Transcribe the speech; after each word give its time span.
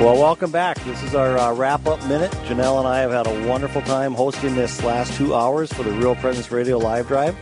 Well, 0.00 0.14
welcome 0.14 0.50
back. 0.50 0.82
This 0.84 1.02
is 1.02 1.14
our 1.14 1.36
uh, 1.36 1.52
wrap 1.52 1.86
up 1.86 2.02
minute. 2.06 2.30
Janelle 2.46 2.78
and 2.78 2.88
I 2.88 3.00
have 3.00 3.10
had 3.10 3.26
a 3.26 3.46
wonderful 3.46 3.82
time 3.82 4.14
hosting 4.14 4.54
this 4.54 4.82
last 4.82 5.12
two 5.12 5.34
hours 5.34 5.70
for 5.70 5.82
the 5.82 5.90
Real 5.90 6.14
Presence 6.14 6.50
Radio 6.50 6.78
live 6.78 7.06
drive. 7.06 7.36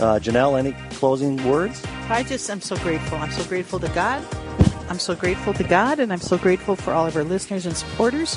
Uh, 0.00 0.18
Janelle, 0.18 0.58
any 0.58 0.72
closing 0.94 1.36
words? 1.48 1.80
I 2.08 2.24
just 2.24 2.50
am 2.50 2.60
so 2.60 2.76
grateful. 2.78 3.16
I'm 3.18 3.30
so 3.30 3.44
grateful 3.44 3.78
to 3.78 3.88
God. 3.90 4.26
I'm 4.88 4.98
so 4.98 5.14
grateful 5.14 5.54
to 5.54 5.62
God, 5.62 6.00
and 6.00 6.12
I'm 6.12 6.20
so 6.20 6.36
grateful 6.36 6.74
for 6.74 6.92
all 6.92 7.06
of 7.06 7.14
our 7.14 7.22
listeners 7.22 7.64
and 7.64 7.76
supporters. 7.76 8.36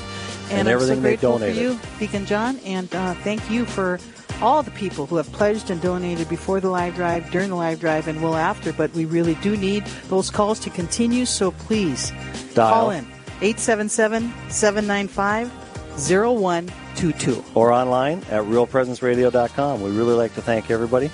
And 0.50 0.68
I'm 0.68 0.74
everything 0.74 0.98
so 0.98 1.00
they 1.00 1.08
grateful 1.08 1.32
for 1.32 1.38
donated. 1.40 1.60
you, 1.60 1.80
Deacon 1.98 2.26
John, 2.26 2.60
and 2.64 2.94
uh, 2.94 3.14
thank 3.24 3.50
you 3.50 3.64
for 3.64 3.98
all 4.40 4.62
the 4.62 4.70
people 4.70 5.06
who 5.06 5.16
have 5.16 5.30
pledged 5.32 5.70
and 5.70 5.82
donated 5.82 6.28
before 6.28 6.60
the 6.60 6.70
live 6.70 6.94
drive, 6.94 7.28
during 7.32 7.48
the 7.50 7.56
live 7.56 7.80
drive, 7.80 8.06
and 8.06 8.22
will 8.22 8.36
after. 8.36 8.72
But 8.72 8.92
we 8.92 9.04
really 9.04 9.34
do 9.42 9.56
need 9.56 9.84
those 10.06 10.30
calls 10.30 10.60
to 10.60 10.70
continue, 10.70 11.24
so 11.24 11.50
please 11.50 12.12
Dial. 12.54 12.72
call 12.72 12.90
in 12.92 13.13
877 13.44 14.32
795 14.48 15.50
0122. 15.96 17.44
Or 17.54 17.72
online 17.72 18.18
at 18.30 18.42
realpresenceradio.com. 18.44 19.82
We 19.82 19.90
really 19.90 20.14
like 20.14 20.34
to 20.34 20.42
thank 20.42 20.70
everybody. 20.70 21.10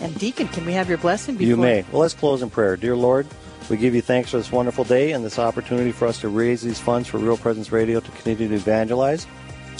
And 0.00 0.16
Deacon, 0.18 0.48
can 0.48 0.64
we 0.64 0.72
have 0.72 0.88
your 0.88 0.98
blessing 0.98 1.34
before? 1.34 1.48
You 1.48 1.56
may. 1.56 1.84
Well, 1.90 2.02
let's 2.02 2.14
close 2.14 2.42
in 2.42 2.48
prayer. 2.48 2.76
Dear 2.76 2.96
Lord, 2.96 3.26
we 3.68 3.76
give 3.76 3.94
you 3.94 4.00
thanks 4.00 4.30
for 4.30 4.38
this 4.38 4.52
wonderful 4.52 4.84
day 4.84 5.12
and 5.12 5.24
this 5.24 5.38
opportunity 5.38 5.90
for 5.90 6.06
us 6.06 6.20
to 6.20 6.28
raise 6.28 6.62
these 6.62 6.78
funds 6.78 7.08
for 7.08 7.18
Real 7.18 7.36
Presence 7.36 7.72
Radio 7.72 7.98
to 7.98 8.10
continue 8.12 8.48
to 8.48 8.54
evangelize. 8.54 9.26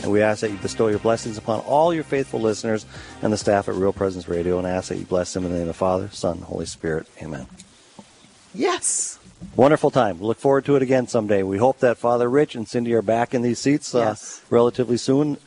And 0.03 0.11
we 0.11 0.23
ask 0.23 0.41
that 0.41 0.51
you 0.51 0.57
bestow 0.59 0.89
your 0.89 0.99
blessings 0.99 1.39
upon 1.39 1.61
all 1.61 1.95
your 1.95 2.05
faithful 2.05 2.41
listeners 2.41 2.87
and 3.23 3.33
the 3.33 3.37
staff 3.37 3.69
at 3.69 3.77
Real 3.77 3.93
Presence 3.93 4.29
Radio, 4.29 4.59
and 4.59 4.67
ask 4.67 4.89
that 4.89 4.97
you 4.97 5.05
bless 5.05 5.33
them 5.33 5.45
in 5.45 5.53
the 5.53 5.59
name 5.59 5.69
of 5.69 5.69
the 5.69 5.75
Father, 5.75 6.09
Son, 6.11 6.39
and 6.39 6.45
Holy 6.45 6.67
Spirit. 6.67 7.07
Amen. 7.23 7.47
Yes. 8.53 9.20
Wonderful 9.57 9.91
time. 9.91 10.19
We 10.21 10.27
look 10.27 10.39
forward 10.39 10.65
to 10.67 10.77
it 10.77 10.83
again 10.83 11.07
someday. 11.09 11.43
We 11.43 11.59
hope 11.59 11.79
that 11.81 11.99
Father 11.99 12.29
Rich 12.29 12.55
and 12.55 12.69
Cindy 12.69 12.93
are 12.95 13.03
back 13.03 13.35
in 13.35 13.43
these 13.43 13.59
seats 13.59 13.95
uh, 13.95 13.99
Yes. 14.01 14.43
relatively 14.51 14.97
soon. 14.97 15.39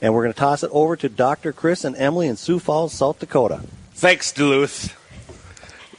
And 0.00 0.14
we're 0.14 0.22
going 0.22 0.32
to 0.34 0.38
toss 0.38 0.62
it 0.64 0.70
over 0.72 0.96
to 0.96 1.08
Dr. 1.08 1.52
Chris 1.52 1.84
and 1.84 1.96
Emily 1.96 2.26
in 2.28 2.36
Sioux 2.36 2.58
Falls, 2.58 2.92
South 2.92 3.18
Dakota. 3.20 3.60
Thanks, 3.94 4.32
Duluth. 4.32 4.96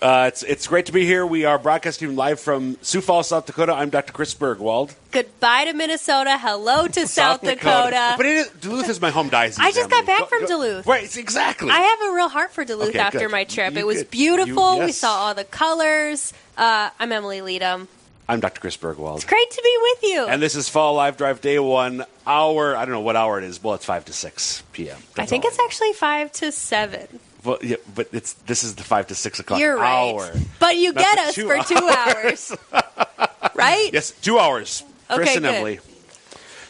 Uh, 0.04 0.26
it's 0.28 0.44
it's 0.44 0.68
great 0.68 0.88
to 0.88 0.92
be 0.92 1.06
here. 1.06 1.26
We 1.26 1.46
are 1.46 1.58
broadcasting 1.58 2.18
live 2.18 2.38
from 2.42 2.78
Sioux 2.82 3.00
Falls, 3.00 3.30
South 3.30 3.46
Dakota. 3.46 3.72
I'm 3.74 3.90
Dr. 3.90 4.12
Chris 4.12 4.34
Burgwald. 4.36 4.94
Goodbye 5.12 5.64
to 5.64 5.74
Minnesota. 5.74 6.38
Hello 6.38 6.88
to 6.90 7.08
South, 7.08 7.40
Dakota. 7.42 8.16
But 8.18 8.26
it 8.26 8.36
is, 8.36 8.50
Duluth 8.60 8.90
is 8.90 9.00
my 9.00 9.12
home 9.12 9.30
diocese. 9.30 9.60
I 9.64 9.72
just 9.72 9.90
got 9.90 10.06
back 10.06 10.28
from 10.28 10.42
go- 10.42 10.48
Duluth. 10.48 10.86
Right, 10.88 11.16
exactly. 11.18 11.70
I 11.70 11.80
have 11.80 12.12
a 12.12 12.16
real 12.16 12.28
heart 12.28 12.52
for 12.52 12.66
Duluth 12.66 12.90
Okay, 12.90 13.00
after 13.00 13.20
good. 13.20 13.32
my 13.32 13.46
trip. 13.46 13.76
You 13.76 13.80
it 13.80 13.88
was 13.88 14.00
good. 14.00 14.12
beautiful. 14.12 14.76
You- 14.80 14.86
We 14.88 14.92
saw 14.92 15.10
all 15.10 15.34
the 15.36 15.46
colors. 15.46 16.34
Uh, 16.58 16.90
I'm 17.00 17.14
Emily 17.14 17.40
Leadham. 17.40 17.88
I'm 18.28 18.42
Dr. 18.42 18.60
Chris 18.60 18.76
Burgwald. 18.76 19.16
It's 19.18 19.26
great 19.26 19.52
to 19.52 19.62
be 19.64 19.78
with 19.82 20.04
you. 20.04 20.26
And 20.28 20.42
this 20.42 20.56
is 20.56 20.68
Fall 20.68 20.96
Live 20.96 21.16
Drive 21.16 21.40
Day 21.40 21.60
One, 21.60 22.04
hour, 22.28 22.76
I 22.76 22.84
don't 22.84 22.92
know 22.94 23.00
what 23.00 23.16
hour 23.16 23.38
it 23.38 23.46
is. 23.46 23.64
Well, 23.64 23.76
it's 23.76 23.86
5 23.86 24.04
to 24.06 24.14
6 24.14 24.64
p.m. 24.74 24.98
I 25.18 25.26
think 25.26 25.46
it's 25.46 25.60
actually 25.60 25.94
five 25.94 26.32
to 26.34 26.52
seven. 26.52 27.20
Well, 27.44 27.58
yeah, 27.62 27.78
but 27.94 28.08
it's 28.14 28.34
this 28.34 28.64
is 28.64 28.76
the 28.76 28.84
5 28.84 29.08
to 29.08 29.16
6 29.16 29.40
o'clock 29.40 29.60
You're 29.60 29.78
right. 29.78 30.12
hour. 30.14 30.32
But 30.60 30.78
you 30.78 30.94
Not 30.94 31.04
get 31.04 31.18
us 31.20 31.36
two 31.36 31.48
for 31.48 31.58
two 31.64 31.76
hours. 31.88 32.56
right? 33.56 33.90
Yes, 33.92 34.12
two 34.22 34.40
hours. 34.40 34.84
Chris 35.10 35.30
Okay, 35.30 35.36
and 35.38 35.46
good. 35.46 35.56
Emily. 35.56 35.80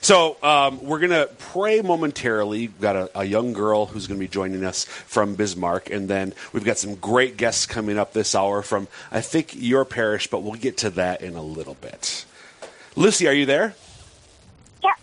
So 0.02 0.36
um, 0.44 0.84
we're 0.84 1.00
going 1.00 1.12
to 1.12 1.30
pray 1.38 1.82
momentarily. 1.82 2.60
We've 2.68 2.82
got 2.82 2.98
a, 2.98 3.20
a 3.20 3.24
young 3.24 3.54
girl 3.54 3.86
who's 3.86 4.06
going 4.06 4.20
to 4.20 4.24
be 4.24 4.28
joining 4.28 4.66
us 4.66 4.84
from 4.84 5.36
Bismarck, 5.36 5.90
and 5.92 6.10
then 6.10 6.34
we've 6.52 6.66
got 6.66 6.78
some 6.78 6.96
great 6.96 7.38
guests 7.38 7.66
coming 7.66 7.98
up 7.98 8.12
this 8.12 8.36
hour 8.36 8.62
from 8.62 8.90
I 9.12 9.22
think 9.22 9.54
your 9.56 9.86
parish, 9.86 10.28
but 10.28 10.44
we'll 10.44 10.54
get 10.60 10.76
to 10.80 10.90
that 10.92 11.22
in 11.22 11.36
a 11.36 11.42
little 11.42 11.76
bit. 11.76 12.26
Lucy, 12.98 13.28
are 13.30 13.34
you 13.34 13.46
there? 13.46 13.76
Yep. 14.84 14.94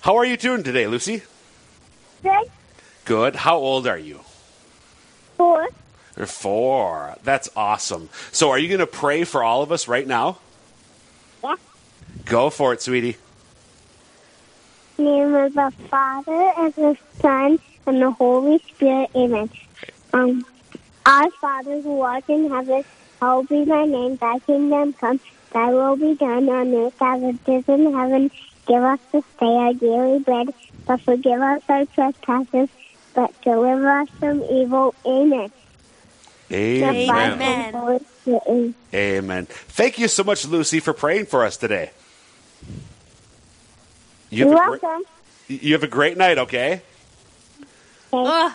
How 0.00 0.16
are 0.16 0.24
you 0.24 0.36
doing 0.36 0.64
today, 0.64 0.88
Lucy? 0.88 1.22
Good. 2.22 2.50
Good. 3.04 3.36
How 3.36 3.58
old 3.58 3.86
are 3.86 3.98
you? 3.98 4.20
Four. 5.36 5.66
Four. 6.24 7.16
That's 7.22 7.48
awesome. 7.56 8.08
So 8.32 8.50
are 8.50 8.58
you 8.58 8.68
going 8.68 8.80
to 8.80 8.86
pray 8.86 9.24
for 9.24 9.42
all 9.42 9.62
of 9.62 9.70
us 9.70 9.86
right 9.88 10.06
now? 10.06 10.38
Yeah. 11.44 11.56
Go 12.24 12.50
for 12.50 12.72
it, 12.72 12.80
sweetie. 12.80 13.16
In 14.98 15.04
the 15.04 15.10
name 15.10 15.34
of 15.34 15.54
the 15.54 15.72
Father 15.90 16.52
and 16.56 16.74
the 16.74 16.96
Son 17.20 17.58
and 17.86 18.02
the 18.02 18.10
Holy 18.12 18.58
Spirit. 18.60 19.10
Amen. 19.14 19.50
Um, 20.12 20.46
our 21.04 21.30
Father 21.32 21.80
who 21.82 22.00
art 22.00 22.24
in 22.28 22.50
heaven, 22.50 22.84
hallowed 23.20 23.48
be 23.48 23.64
thy 23.64 23.84
name. 23.84 24.16
Thy 24.16 24.38
kingdom 24.40 24.94
come. 24.94 25.20
Thy 25.52 25.70
will 25.70 25.96
be 25.96 26.14
done 26.14 26.48
on 26.48 26.74
earth 26.74 26.94
as 27.00 27.22
it 27.22 27.50
is 27.50 27.64
in 27.68 27.94
heaven. 27.94 28.30
Give 28.66 28.82
us 28.82 28.98
this 29.12 29.24
day 29.38 29.46
our 29.46 29.72
daily 29.74 30.18
bread, 30.18 30.52
but 30.86 31.00
forgive 31.02 31.40
us 31.40 31.62
our 31.68 31.86
trespasses, 31.86 32.68
but 33.16 33.32
deliver 33.42 33.88
us 33.88 34.08
from 34.20 34.42
evil. 34.44 34.94
Amen. 35.04 35.50
The 36.48 36.80
Father 37.08 37.32
Amen. 37.32 37.42
and 37.42 37.76
Holy 37.76 37.98
Spirit. 38.20 38.74
Amen. 38.94 39.46
Thank 39.46 39.98
you 39.98 40.06
so 40.06 40.22
much, 40.22 40.46
Lucy, 40.46 40.78
for 40.78 40.92
praying 40.92 41.26
for 41.26 41.44
us 41.44 41.56
today. 41.56 41.90
You 44.30 44.46
You're 44.46 44.56
have, 44.56 44.66
a 44.66 44.70
great, 44.70 44.82
welcome. 44.82 45.04
you 45.48 45.72
have 45.72 45.82
a 45.82 45.88
great 45.88 46.16
night, 46.16 46.38
okay? 46.38 46.82
Ugh. 48.12 48.52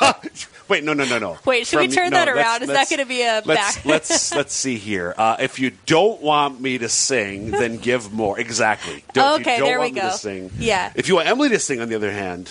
wait, 0.68 0.84
no, 0.84 0.92
no, 0.92 1.04
no, 1.04 1.18
no. 1.18 1.38
Wait, 1.44 1.66
should 1.66 1.80
we 1.80 1.88
turn 1.88 2.10
no, 2.10 2.16
that 2.18 2.28
around? 2.28 2.62
Is 2.62 2.68
that 2.68 2.88
going 2.88 3.00
to 3.00 3.06
be 3.06 3.22
a 3.22 3.42
Let's 3.44 3.76
back? 3.76 3.84
let's 3.84 4.34
let's 4.34 4.52
see 4.54 4.76
here. 4.76 5.14
Uh, 5.16 5.36
if 5.40 5.58
you 5.58 5.72
don't 5.86 6.20
want 6.22 6.60
me 6.60 6.78
to 6.78 6.88
sing, 6.88 7.50
then 7.52 7.76
give 7.76 8.12
more. 8.12 8.38
Exactly. 8.38 9.04
Don't, 9.12 9.40
Okay, 9.40 9.54
you 9.54 9.60
don't 9.60 9.68
there 9.68 9.80
we 9.80 9.90
go. 9.90 10.02
to 10.02 10.12
sing. 10.12 10.50
Yeah. 10.58 10.92
If 10.94 11.08
you 11.08 11.16
want 11.16 11.28
Emily 11.28 11.48
to 11.50 11.58
sing, 11.58 11.80
on 11.80 11.88
the 11.88 11.94
other 11.94 12.12
hand, 12.12 12.50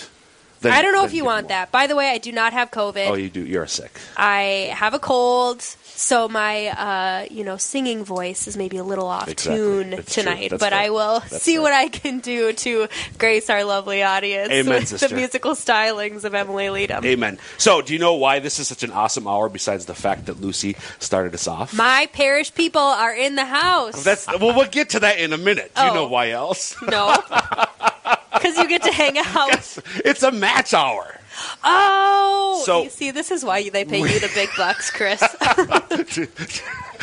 then 0.60 0.72
I 0.72 0.82
don't 0.82 0.92
know 0.94 1.04
if 1.04 1.12
you 1.14 1.24
want 1.24 1.44
more. 1.44 1.48
that. 1.48 1.70
By 1.72 1.86
the 1.86 1.96
way, 1.96 2.10
I 2.10 2.18
do 2.18 2.32
not 2.32 2.52
have 2.52 2.70
COVID. 2.70 3.08
Oh, 3.08 3.14
you 3.14 3.28
do. 3.28 3.44
You're 3.44 3.66
sick. 3.66 3.98
I 4.16 4.72
have 4.74 4.94
a 4.94 4.98
cold, 4.98 5.62
so 5.96 6.28
my 6.28 6.66
uh, 6.68 7.26
you 7.30 7.42
know 7.44 7.56
singing 7.56 8.04
voice 8.04 8.46
is 8.46 8.56
maybe 8.56 8.76
a 8.76 8.84
little 8.84 9.06
off 9.06 9.28
Exactly. 9.28 9.56
tune 9.56 9.90
That's 9.90 10.14
tonight. 10.14 10.52
But 10.58 10.72
I 10.72 10.90
will 10.90 11.20
That's 11.20 11.42
see 11.42 11.54
fair. 11.54 11.62
what 11.62 11.72
I 11.72 11.88
can 11.88 12.20
do 12.20 12.52
to 12.52 12.88
grace 13.18 13.48
our 13.50 13.64
lovely 13.64 14.02
audience 14.02 14.50
Amen, 14.50 14.80
with 14.80 14.88
sister. 14.88 15.08
the 15.08 15.14
musical 15.16 15.52
stylings 15.52 16.24
of 16.24 16.34
Emily 16.34 16.70
Leadham. 16.70 17.04
Amen. 17.04 17.38
So, 17.58 17.80
do 17.82 17.92
you 17.92 17.98
know 17.98 18.14
why 18.14 18.38
this 18.38 18.58
is 18.58 18.68
such 18.68 18.82
an 18.82 18.90
awesome 18.92 19.26
hour? 19.26 19.48
Besides 19.48 19.86
the 19.86 19.94
fact 19.94 20.26
that 20.26 20.40
Lucy 20.40 20.76
started 20.98 21.34
us 21.34 21.48
off. 21.48 21.74
My 21.74 22.08
parish 22.12 22.54
people 22.54 22.80
are 22.82 23.14
in 23.14 23.34
the 23.36 23.44
house. 23.46 24.04
That's 24.04 24.26
well. 24.26 24.54
We'll 24.54 24.68
get 24.68 24.90
to 24.90 25.00
that 25.00 25.18
in 25.18 25.32
a 25.32 25.38
minute. 25.38 25.72
Do 25.74 25.82
you 25.82 25.90
Oh. 25.90 25.94
know 25.94 26.06
why 26.08 26.30
else? 26.30 26.76
no. 26.82 27.16
Because 28.32 28.58
you 28.58 28.68
get 28.68 28.82
to 28.82 28.92
hang 28.92 29.16
out. 29.18 29.78
It's 30.04 30.22
a 30.22 30.30
match 30.30 30.74
hour. 30.74 31.18
Oh, 31.64 32.62
So- 32.64 32.84
you 32.84 32.90
see, 32.90 33.10
this 33.10 33.30
is 33.30 33.44
why 33.44 33.68
they 33.68 33.84
pay 33.84 34.00
you 34.00 34.20
the 34.20 34.30
big 34.34 34.48
bucks, 34.56 34.90
Chris. 34.90 35.22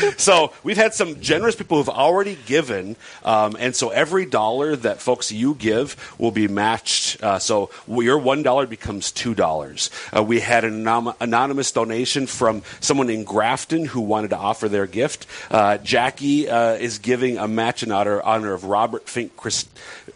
so 0.18 0.52
we've 0.64 0.78
had 0.78 0.94
some 0.94 1.20
generous 1.22 1.56
people 1.56 1.78
who've 1.78 1.90
already 1.90 2.38
given, 2.46 2.96
um, 3.24 3.56
and 3.60 3.76
so 3.76 3.90
every 3.90 4.26
dollar 4.26 4.76
that 4.76 5.02
folks 5.02 5.32
you 5.32 5.56
give 5.56 6.16
will 6.18 6.32
be 6.32 6.48
matched. 6.48 7.22
Uh, 7.24 7.40
so 7.40 7.70
your 7.88 8.18
one 8.18 8.44
dollar 8.44 8.66
becomes 8.66 9.12
two 9.12 9.34
dollars. 9.36 9.90
Uh, 10.16 10.24
we 10.24 10.40
had 10.40 10.64
an 10.66 10.84
anom- 10.84 11.16
anonymous 11.20 11.72
donation 11.72 12.28
from 12.28 12.64
someone 12.80 13.10
in 13.10 13.24
Grafton 13.24 13.86
who 13.86 14.02
wanted 14.02 14.30
to 14.32 14.38
offer 14.38 14.68
their 14.68 14.88
gift. 14.88 15.28
Uh, 15.52 15.78
Jackie 15.78 16.50
uh, 16.50 16.74
is 16.74 16.98
giving 17.00 17.38
a 17.38 17.48
match 17.48 17.84
in 17.84 17.92
honor, 17.92 18.22
honor 18.22 18.54
of 18.54 18.64
Robert 18.66 19.08
Fink. 19.08 19.36
Chris, 19.38 19.66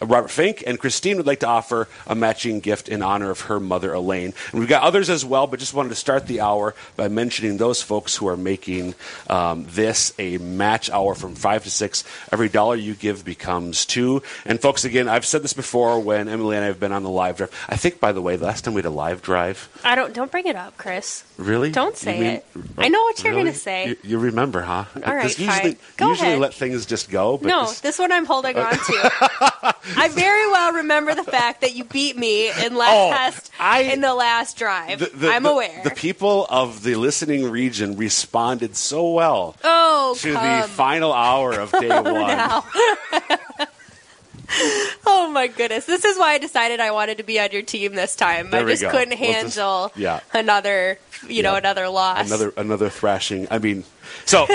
Robert 0.01 0.29
Fink 0.29 0.63
and 0.65 0.79
Christine 0.79 1.17
would 1.17 1.25
like 1.27 1.39
to 1.41 1.47
offer 1.47 1.87
a 2.05 2.15
matching 2.15 2.59
gift 2.59 2.89
in 2.89 3.01
honor 3.01 3.29
of 3.31 3.41
her 3.41 3.59
mother 3.59 3.93
Elaine. 3.93 4.33
And 4.51 4.59
we've 4.59 4.69
got 4.69 4.83
others 4.83 5.09
as 5.09 5.23
well, 5.25 5.47
but 5.47 5.59
just 5.59 5.73
wanted 5.73 5.89
to 5.89 5.95
start 5.95 6.27
the 6.27 6.41
hour 6.41 6.75
by 6.95 7.07
mentioning 7.07 7.57
those 7.57 7.81
folks 7.81 8.15
who 8.15 8.27
are 8.27 8.37
making 8.37 8.95
um, 9.29 9.65
this 9.69 10.13
a 10.19 10.37
match 10.37 10.89
hour 10.89 11.15
from 11.15 11.35
five 11.35 11.63
to 11.63 11.71
six. 11.71 12.03
Every 12.31 12.49
dollar 12.49 12.75
you 12.75 12.93
give 12.93 13.25
becomes 13.25 13.85
two. 13.85 14.21
And 14.45 14.61
folks, 14.61 14.85
again, 14.85 15.07
I've 15.07 15.25
said 15.25 15.41
this 15.43 15.53
before 15.53 15.99
when 15.99 16.27
Emily 16.27 16.55
and 16.55 16.63
I 16.63 16.67
have 16.67 16.79
been 16.79 16.91
on 16.91 17.03
the 17.03 17.09
live 17.09 17.37
drive. 17.37 17.51
I 17.69 17.75
think, 17.75 17.99
by 17.99 18.11
the 18.11 18.21
way, 18.21 18.35
the 18.35 18.45
last 18.45 18.63
time 18.65 18.73
we 18.73 18.79
had 18.79 18.85
a 18.85 18.89
live 18.89 19.21
drive, 19.21 19.69
I 19.83 19.95
don't 19.95 20.13
don't 20.13 20.31
bring 20.31 20.47
it 20.47 20.55
up, 20.55 20.77
Chris. 20.77 21.23
really, 21.37 21.71
Don't 21.71 21.97
say 21.97 22.19
mean- 22.19 22.23
it. 22.37 22.45
I 22.77 22.87
know 22.89 23.01
what 23.01 23.23
you're 23.23 23.33
Really? 23.33 23.45
gonna 23.45 23.55
say. 23.55 23.87
You, 23.89 23.97
you 24.03 24.19
remember, 24.19 24.61
huh? 24.61 24.85
All 25.05 25.15
right, 25.15 25.23
usually, 25.25 25.47
fine. 25.47 25.77
Go 25.97 26.09
usually 26.09 26.27
ahead. 26.29 26.39
let 26.39 26.53
things 26.53 26.85
just 26.85 27.09
go. 27.09 27.37
But 27.37 27.47
No, 27.47 27.61
this- 27.65 27.79
this 27.81 27.99
one 27.99 28.11
I'm 28.11 28.25
holding 28.25 28.57
on 28.57 28.73
to. 28.73 29.73
I 29.95 30.07
very 30.09 30.47
well 30.51 30.73
remember 30.73 31.13
the 31.15 31.23
fact 31.23 31.61
that 31.61 31.75
you 31.75 31.83
beat 31.83 32.17
me 32.17 32.49
in 32.49 32.75
last 32.75 33.51
Oh, 33.53 33.63
I- 33.63 33.81
in 33.81 34.01
the 34.01 34.13
last 34.13 34.57
drive. 34.57 34.99
the, 34.99 35.05
the- 35.13 35.29
I'm 35.31 35.43
the- 35.43 35.49
aware. 35.51 35.81
The 35.83 35.91
people 35.91 36.45
of 36.49 36.83
the 36.83 36.95
listening 36.95 37.49
region 37.49 37.95
responded 37.97 38.75
so 38.75 39.11
well 39.11 39.55
oh, 39.63 40.15
to 40.19 40.33
come 40.33 40.61
the 40.61 40.67
final 40.67 41.13
hour 41.13 41.53
of 41.53 41.71
day 41.71 41.87
one. 41.89 42.07
oh 45.05 45.29
my 45.31 45.47
goodness! 45.47 45.85
This 45.85 46.05
is 46.05 46.17
why 46.17 46.33
I 46.33 46.37
decided 46.37 46.79
I 46.79 46.91
wanted 46.91 47.17
to 47.17 47.23
be 47.23 47.39
on 47.39 47.51
your 47.51 47.61
team 47.63 47.95
this 47.95 48.15
time. 48.15 48.49
There 48.51 48.65
I 48.65 48.69
just 48.75 48.83
couldn't 48.83 49.19
We'll 49.19 49.31
just- 49.33 49.57
handle 49.57 49.91
yeah. 49.95 50.21
another, 50.33 50.99
you 51.27 51.43
know, 51.43 51.55
another 51.55 51.89
loss. 51.89 52.27
Another 52.27 52.53
another 52.57 52.89
thrashing. 52.89 53.47
I 53.51 53.57
mean, 53.59 53.83
so 54.25 54.47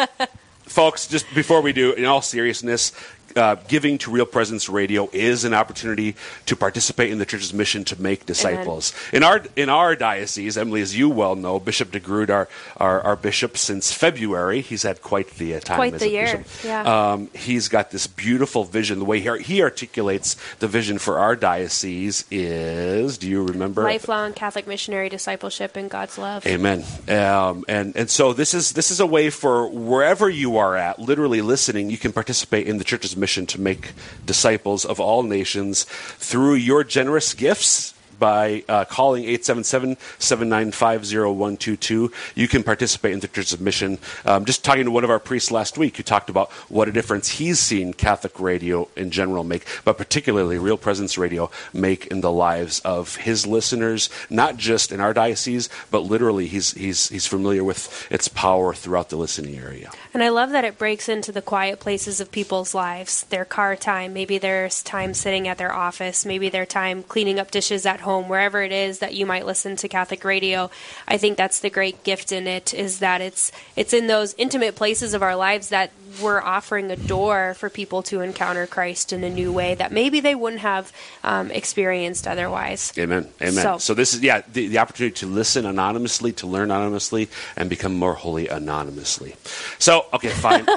folks, 0.64 1.06
just 1.06 1.32
before 1.34 1.60
we 1.62 1.72
do, 1.72 1.92
in 1.92 2.04
all 2.04 2.20
seriousness, 2.22 2.92
uh, 3.36 3.56
giving 3.68 3.98
to 3.98 4.10
Real 4.10 4.26
Presence 4.26 4.68
Radio 4.68 5.08
is 5.12 5.44
an 5.44 5.54
opportunity 5.54 6.16
to 6.46 6.56
participate 6.56 7.10
in 7.10 7.18
the 7.18 7.26
church's 7.26 7.52
mission 7.54 7.84
to 7.84 8.00
make 8.00 8.26
disciples. 8.26 8.92
In 9.12 9.22
our 9.22 9.42
in 9.56 9.68
our 9.68 9.96
diocese, 9.96 10.56
Emily, 10.56 10.80
as 10.82 10.96
you 10.96 11.08
well 11.08 11.36
know, 11.36 11.58
Bishop 11.58 11.90
DeGrood, 11.90 12.30
our, 12.30 12.48
our 12.76 13.00
our 13.02 13.16
bishop 13.16 13.56
since 13.56 13.92
February, 13.92 14.60
he's 14.60 14.82
had 14.82 15.02
quite 15.02 15.30
the 15.36 15.54
uh, 15.56 15.60
time 15.60 15.76
Quite 15.76 15.98
the 15.98 16.08
year, 16.08 16.38
bishop. 16.38 16.64
yeah. 16.64 17.12
Um, 17.12 17.30
he's 17.34 17.68
got 17.68 17.90
this 17.90 18.06
beautiful 18.06 18.64
vision. 18.64 18.98
The 18.98 19.04
way 19.04 19.20
he, 19.20 19.42
he 19.42 19.62
articulates 19.62 20.36
the 20.58 20.68
vision 20.68 20.98
for 20.98 21.18
our 21.18 21.36
diocese 21.36 22.24
is, 22.30 23.18
do 23.18 23.28
you 23.28 23.42
remember? 23.42 23.82
lifelong 23.82 24.32
Catholic 24.32 24.66
missionary 24.66 25.08
discipleship 25.08 25.76
in 25.76 25.88
God's 25.88 26.18
love. 26.18 26.46
Amen. 26.46 26.84
Um, 27.08 27.64
and 27.68 27.96
and 27.96 28.10
so 28.10 28.32
this 28.32 28.54
is 28.54 28.72
this 28.72 28.90
is 28.90 29.00
a 29.00 29.06
way 29.06 29.30
for 29.30 29.68
wherever 29.68 30.28
you 30.28 30.56
are 30.56 30.76
at, 30.76 30.98
literally 30.98 31.42
listening, 31.42 31.90
you 31.90 31.98
can 31.98 32.12
participate 32.12 32.66
in 32.66 32.78
the 32.78 32.84
church's 32.84 33.16
mission 33.22 33.46
to 33.46 33.60
make 33.60 33.92
disciples 34.26 34.84
of 34.84 35.00
all 35.00 35.22
nations 35.22 35.84
through 36.18 36.54
your 36.54 36.84
generous 36.84 37.32
gifts. 37.32 37.94
By 38.22 38.62
uh, 38.68 38.84
calling 38.84 39.24
877-795-0122, 39.24 42.12
you 42.36 42.46
can 42.46 42.62
participate 42.62 43.14
in 43.14 43.18
the 43.18 43.26
Church's 43.26 43.58
mission. 43.58 43.98
Um, 44.24 44.44
just 44.44 44.64
talking 44.64 44.84
to 44.84 44.92
one 44.92 45.02
of 45.02 45.10
our 45.10 45.18
priests 45.18 45.50
last 45.50 45.76
week 45.76 45.96
who 45.96 46.04
talked 46.04 46.30
about 46.30 46.52
what 46.68 46.86
a 46.86 46.92
difference 46.92 47.30
he's 47.30 47.58
seen 47.58 47.92
Catholic 47.92 48.38
radio 48.38 48.88
in 48.94 49.10
general 49.10 49.42
make, 49.42 49.66
but 49.84 49.98
particularly 49.98 50.56
Real 50.56 50.76
Presence 50.76 51.18
Radio 51.18 51.50
make 51.72 52.06
in 52.06 52.20
the 52.20 52.30
lives 52.30 52.78
of 52.84 53.16
his 53.16 53.44
listeners, 53.44 54.08
not 54.30 54.56
just 54.56 54.92
in 54.92 55.00
our 55.00 55.12
diocese, 55.12 55.68
but 55.90 56.04
literally 56.04 56.46
he's, 56.46 56.74
he's, 56.74 57.08
he's 57.08 57.26
familiar 57.26 57.64
with 57.64 58.06
its 58.08 58.28
power 58.28 58.72
throughout 58.72 59.08
the 59.08 59.16
listening 59.16 59.58
area. 59.58 59.90
And 60.14 60.22
I 60.22 60.28
love 60.28 60.50
that 60.50 60.64
it 60.64 60.78
breaks 60.78 61.08
into 61.08 61.32
the 61.32 61.42
quiet 61.42 61.80
places 61.80 62.20
of 62.20 62.30
people's 62.30 62.72
lives, 62.72 63.24
their 63.30 63.44
car 63.44 63.74
time, 63.74 64.12
maybe 64.12 64.38
there's 64.38 64.80
time 64.84 65.12
sitting 65.12 65.48
at 65.48 65.58
their 65.58 65.72
office, 65.72 66.24
maybe 66.24 66.48
their 66.48 66.66
time 66.66 67.02
cleaning 67.02 67.40
up 67.40 67.50
dishes 67.50 67.84
at 67.84 68.02
home, 68.02 68.11
wherever 68.20 68.62
it 68.62 68.72
is 68.72 68.98
that 68.98 69.14
you 69.14 69.26
might 69.26 69.46
listen 69.46 69.76
to 69.76 69.88
Catholic 69.88 70.24
radio. 70.24 70.70
I 71.08 71.16
think 71.18 71.36
that's 71.36 71.60
the 71.60 71.70
great 71.70 72.04
gift 72.04 72.32
in 72.32 72.46
it 72.46 72.74
is 72.74 72.98
that 72.98 73.20
it's 73.20 73.52
it's 73.76 73.92
in 73.92 74.06
those 74.06 74.34
intimate 74.38 74.76
places 74.76 75.14
of 75.14 75.22
our 75.22 75.36
lives 75.36 75.68
that 75.68 75.90
we're 76.20 76.40
offering 76.40 76.90
a 76.90 76.96
door 76.96 77.54
for 77.54 77.70
people 77.70 78.02
to 78.04 78.20
encounter 78.20 78.66
Christ 78.66 79.12
in 79.12 79.24
a 79.24 79.30
new 79.30 79.52
way 79.52 79.74
that 79.74 79.92
maybe 79.92 80.20
they 80.20 80.34
wouldn't 80.34 80.62
have 80.62 80.92
um, 81.24 81.50
experienced 81.50 82.26
otherwise. 82.26 82.92
Amen. 82.98 83.28
Amen. 83.40 83.52
So- 83.52 83.78
So, 83.78 83.94
this 83.94 84.14
is 84.14 84.20
yeah 84.22 84.42
the, 84.52 84.68
the 84.68 84.78
opportunity 84.78 85.14
to 85.16 85.26
listen 85.26 85.64
anonymously, 85.66 86.32
to 86.32 86.46
learn 86.46 86.70
anonymously, 86.70 87.28
and 87.56 87.70
become 87.70 87.94
more 87.94 88.14
holy 88.14 88.48
anonymously. 88.48 89.36
So 89.78 90.06
okay, 90.12 90.28
fine. 90.30 90.66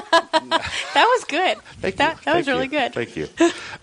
That 0.94 1.04
was 1.18 1.24
good. 1.24 1.58
Thank 1.80 1.96
that 1.96 2.16
you. 2.16 2.22
that 2.24 2.36
was 2.36 2.46
Thank 2.46 2.56
really 2.56 2.68
good. 2.68 2.94
Thank 2.94 3.16
you. 3.16 3.28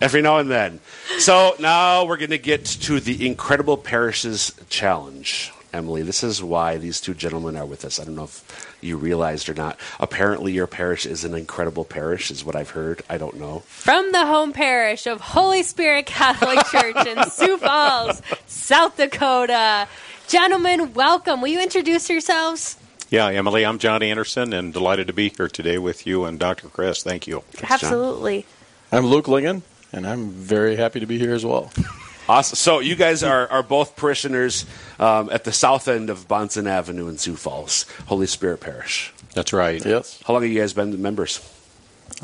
Every 0.01 0.21
now 0.21 0.37
and 0.39 0.49
then. 0.49 0.79
So 1.19 1.55
now 1.59 2.05
we're 2.05 2.17
going 2.17 2.31
to 2.31 2.39
get 2.39 2.65
to 2.65 2.99
the 2.99 3.27
Incredible 3.27 3.77
Parishes 3.77 4.53
Challenge. 4.69 5.51
Emily, 5.73 6.03
this 6.03 6.23
is 6.23 6.43
why 6.43 6.77
these 6.77 7.01
two 7.01 7.15
gentlemen 7.15 7.57
are 7.57 7.65
with 7.65 7.83
us. 7.83 7.99
I 7.99 8.05
don't 8.05 8.15
know 8.15 8.25
if 8.25 8.77
you 8.79 8.95
realized 8.95 9.49
or 9.49 9.55
not. 9.55 9.79
Apparently, 9.99 10.51
your 10.51 10.67
parish 10.67 11.07
is 11.07 11.23
an 11.23 11.33
incredible 11.33 11.83
parish, 11.83 12.29
is 12.29 12.45
what 12.45 12.55
I've 12.55 12.69
heard. 12.69 13.01
I 13.09 13.17
don't 13.17 13.39
know. 13.39 13.63
From 13.65 14.11
the 14.11 14.23
home 14.27 14.53
parish 14.53 15.07
of 15.07 15.19
Holy 15.19 15.63
Spirit 15.63 16.05
Catholic 16.05 16.63
Church 16.71 17.07
in 17.07 17.27
Sioux 17.31 17.57
Falls, 17.57 18.21
South 18.45 18.97
Dakota. 18.97 19.87
Gentlemen, 20.27 20.93
welcome. 20.93 21.41
Will 21.41 21.49
you 21.49 21.61
introduce 21.61 22.07
yourselves? 22.07 22.77
Yeah, 23.09 23.27
Emily, 23.27 23.65
I'm 23.65 23.79
John 23.79 24.03
Anderson 24.03 24.53
and 24.53 24.71
delighted 24.71 25.07
to 25.07 25.13
be 25.13 25.29
here 25.29 25.47
today 25.47 25.79
with 25.79 26.05
you 26.05 26.25
and 26.25 26.39
Dr. 26.39 26.67
Chris. 26.69 27.01
Thank 27.01 27.25
you. 27.25 27.43
Absolutely. 27.67 28.45
I'm 28.91 29.07
Luke 29.07 29.25
Ligon, 29.25 29.63
and 29.91 30.05
I'm 30.05 30.29
very 30.29 30.75
happy 30.75 30.99
to 30.99 31.07
be 31.07 31.17
here 31.17 31.33
as 31.33 31.43
well. 31.43 31.71
Awesome. 32.29 32.55
So 32.55 32.79
you 32.79 32.95
guys 32.95 33.21
are, 33.23 33.47
are 33.49 33.63
both 33.63 33.95
parishioners 33.95 34.65
um, 34.99 35.29
at 35.31 35.43
the 35.43 35.51
south 35.51 35.87
end 35.87 36.09
of 36.09 36.27
Bonson 36.27 36.67
Avenue 36.67 37.07
in 37.09 37.17
Sioux 37.17 37.35
Falls, 37.35 37.85
Holy 38.07 38.27
Spirit 38.27 38.61
Parish. 38.61 39.13
That's 39.33 39.51
right. 39.51 39.83
Yes, 39.85 40.21
How 40.25 40.33
long 40.33 40.43
have 40.43 40.51
you 40.51 40.59
guys 40.59 40.73
been 40.73 41.01
members? 41.01 41.39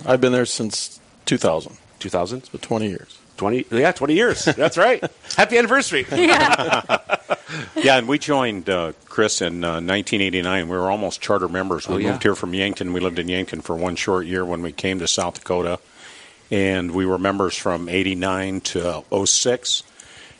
I've 0.05 0.21
been 0.21 0.31
there 0.31 0.45
since 0.45 0.99
2000, 1.25 1.75
2000? 1.99 2.43
so 2.45 2.57
20 2.59 2.87
years. 2.87 3.17
20? 3.37 3.65
Yeah, 3.71 3.91
20 3.91 4.13
years. 4.13 4.45
That's 4.45 4.77
right. 4.77 5.03
Happy 5.35 5.57
anniversary. 5.57 6.05
Yeah, 6.15 6.97
yeah 7.75 7.97
and 7.97 8.07
we 8.07 8.19
joined 8.19 8.69
uh, 8.69 8.91
Chris 9.05 9.41
in 9.41 9.63
uh, 9.63 9.81
1989. 9.81 10.69
We 10.69 10.77
were 10.77 10.91
almost 10.91 11.19
charter 11.21 11.47
members. 11.49 11.87
We 11.87 11.95
Oh, 11.95 11.97
yeah. 11.97 12.11
moved 12.11 12.23
here 12.23 12.35
from 12.35 12.53
Yankton. 12.53 12.93
We 12.93 12.99
lived 12.99 13.17
in 13.17 13.27
Yankton 13.27 13.61
for 13.61 13.75
one 13.75 13.95
short 13.95 14.27
year 14.27 14.45
when 14.45 14.61
we 14.61 14.71
came 14.71 14.99
to 14.99 15.07
South 15.07 15.35
Dakota. 15.35 15.79
And 16.51 16.91
we 16.91 17.05
were 17.05 17.17
members 17.17 17.55
from 17.55 17.89
89 17.89 18.61
to 18.61 19.03
06. 19.25 19.83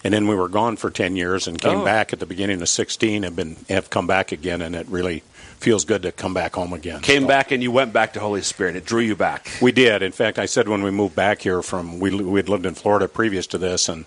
And 0.03 0.13
then 0.13 0.27
we 0.27 0.35
were 0.35 0.47
gone 0.47 0.77
for 0.77 0.89
10 0.89 1.15
years 1.15 1.47
and 1.47 1.59
came 1.59 1.79
Oh. 1.81 1.85
back 1.85 2.13
at 2.13 2.19
the 2.19 2.25
beginning 2.25 2.61
of 2.61 2.69
16 2.69 3.23
and 3.23 3.35
been 3.35 3.57
have 3.69 3.89
come 3.89 4.07
back 4.07 4.31
again. 4.31 4.61
And 4.61 4.75
it 4.75 4.87
really 4.87 5.23
feels 5.59 5.83
good 5.83 6.03
to 6.03 6.11
come 6.13 6.33
back 6.33 6.55
home 6.55 6.71
again. 6.71 7.01
Came 7.01 7.23
So- 7.23 7.27
back 7.27 7.51
and 7.51 7.61
you 7.61 7.69
went 7.71 7.91
back 7.91 8.13
to 8.13 8.19
Holy 8.21 8.41
Spirit. 8.41 8.77
It 8.77 8.85
drew 8.85 9.01
you 9.01 9.15
back. 9.15 9.49
We 9.61 9.73
did. 9.73 10.01
In 10.01 10.13
fact, 10.13 10.39
I 10.39 10.45
said 10.45 10.69
when 10.69 10.83
we 10.83 10.91
moved 10.91 11.15
back 11.15 11.41
here 11.41 11.61
from 11.61 11.99
we 11.99 12.11
we 12.15 12.39
had 12.39 12.47
lived 12.47 12.65
in 12.65 12.75
Florida 12.75 13.09
previous 13.09 13.45
to 13.47 13.57
this, 13.57 13.89
and 13.89 14.05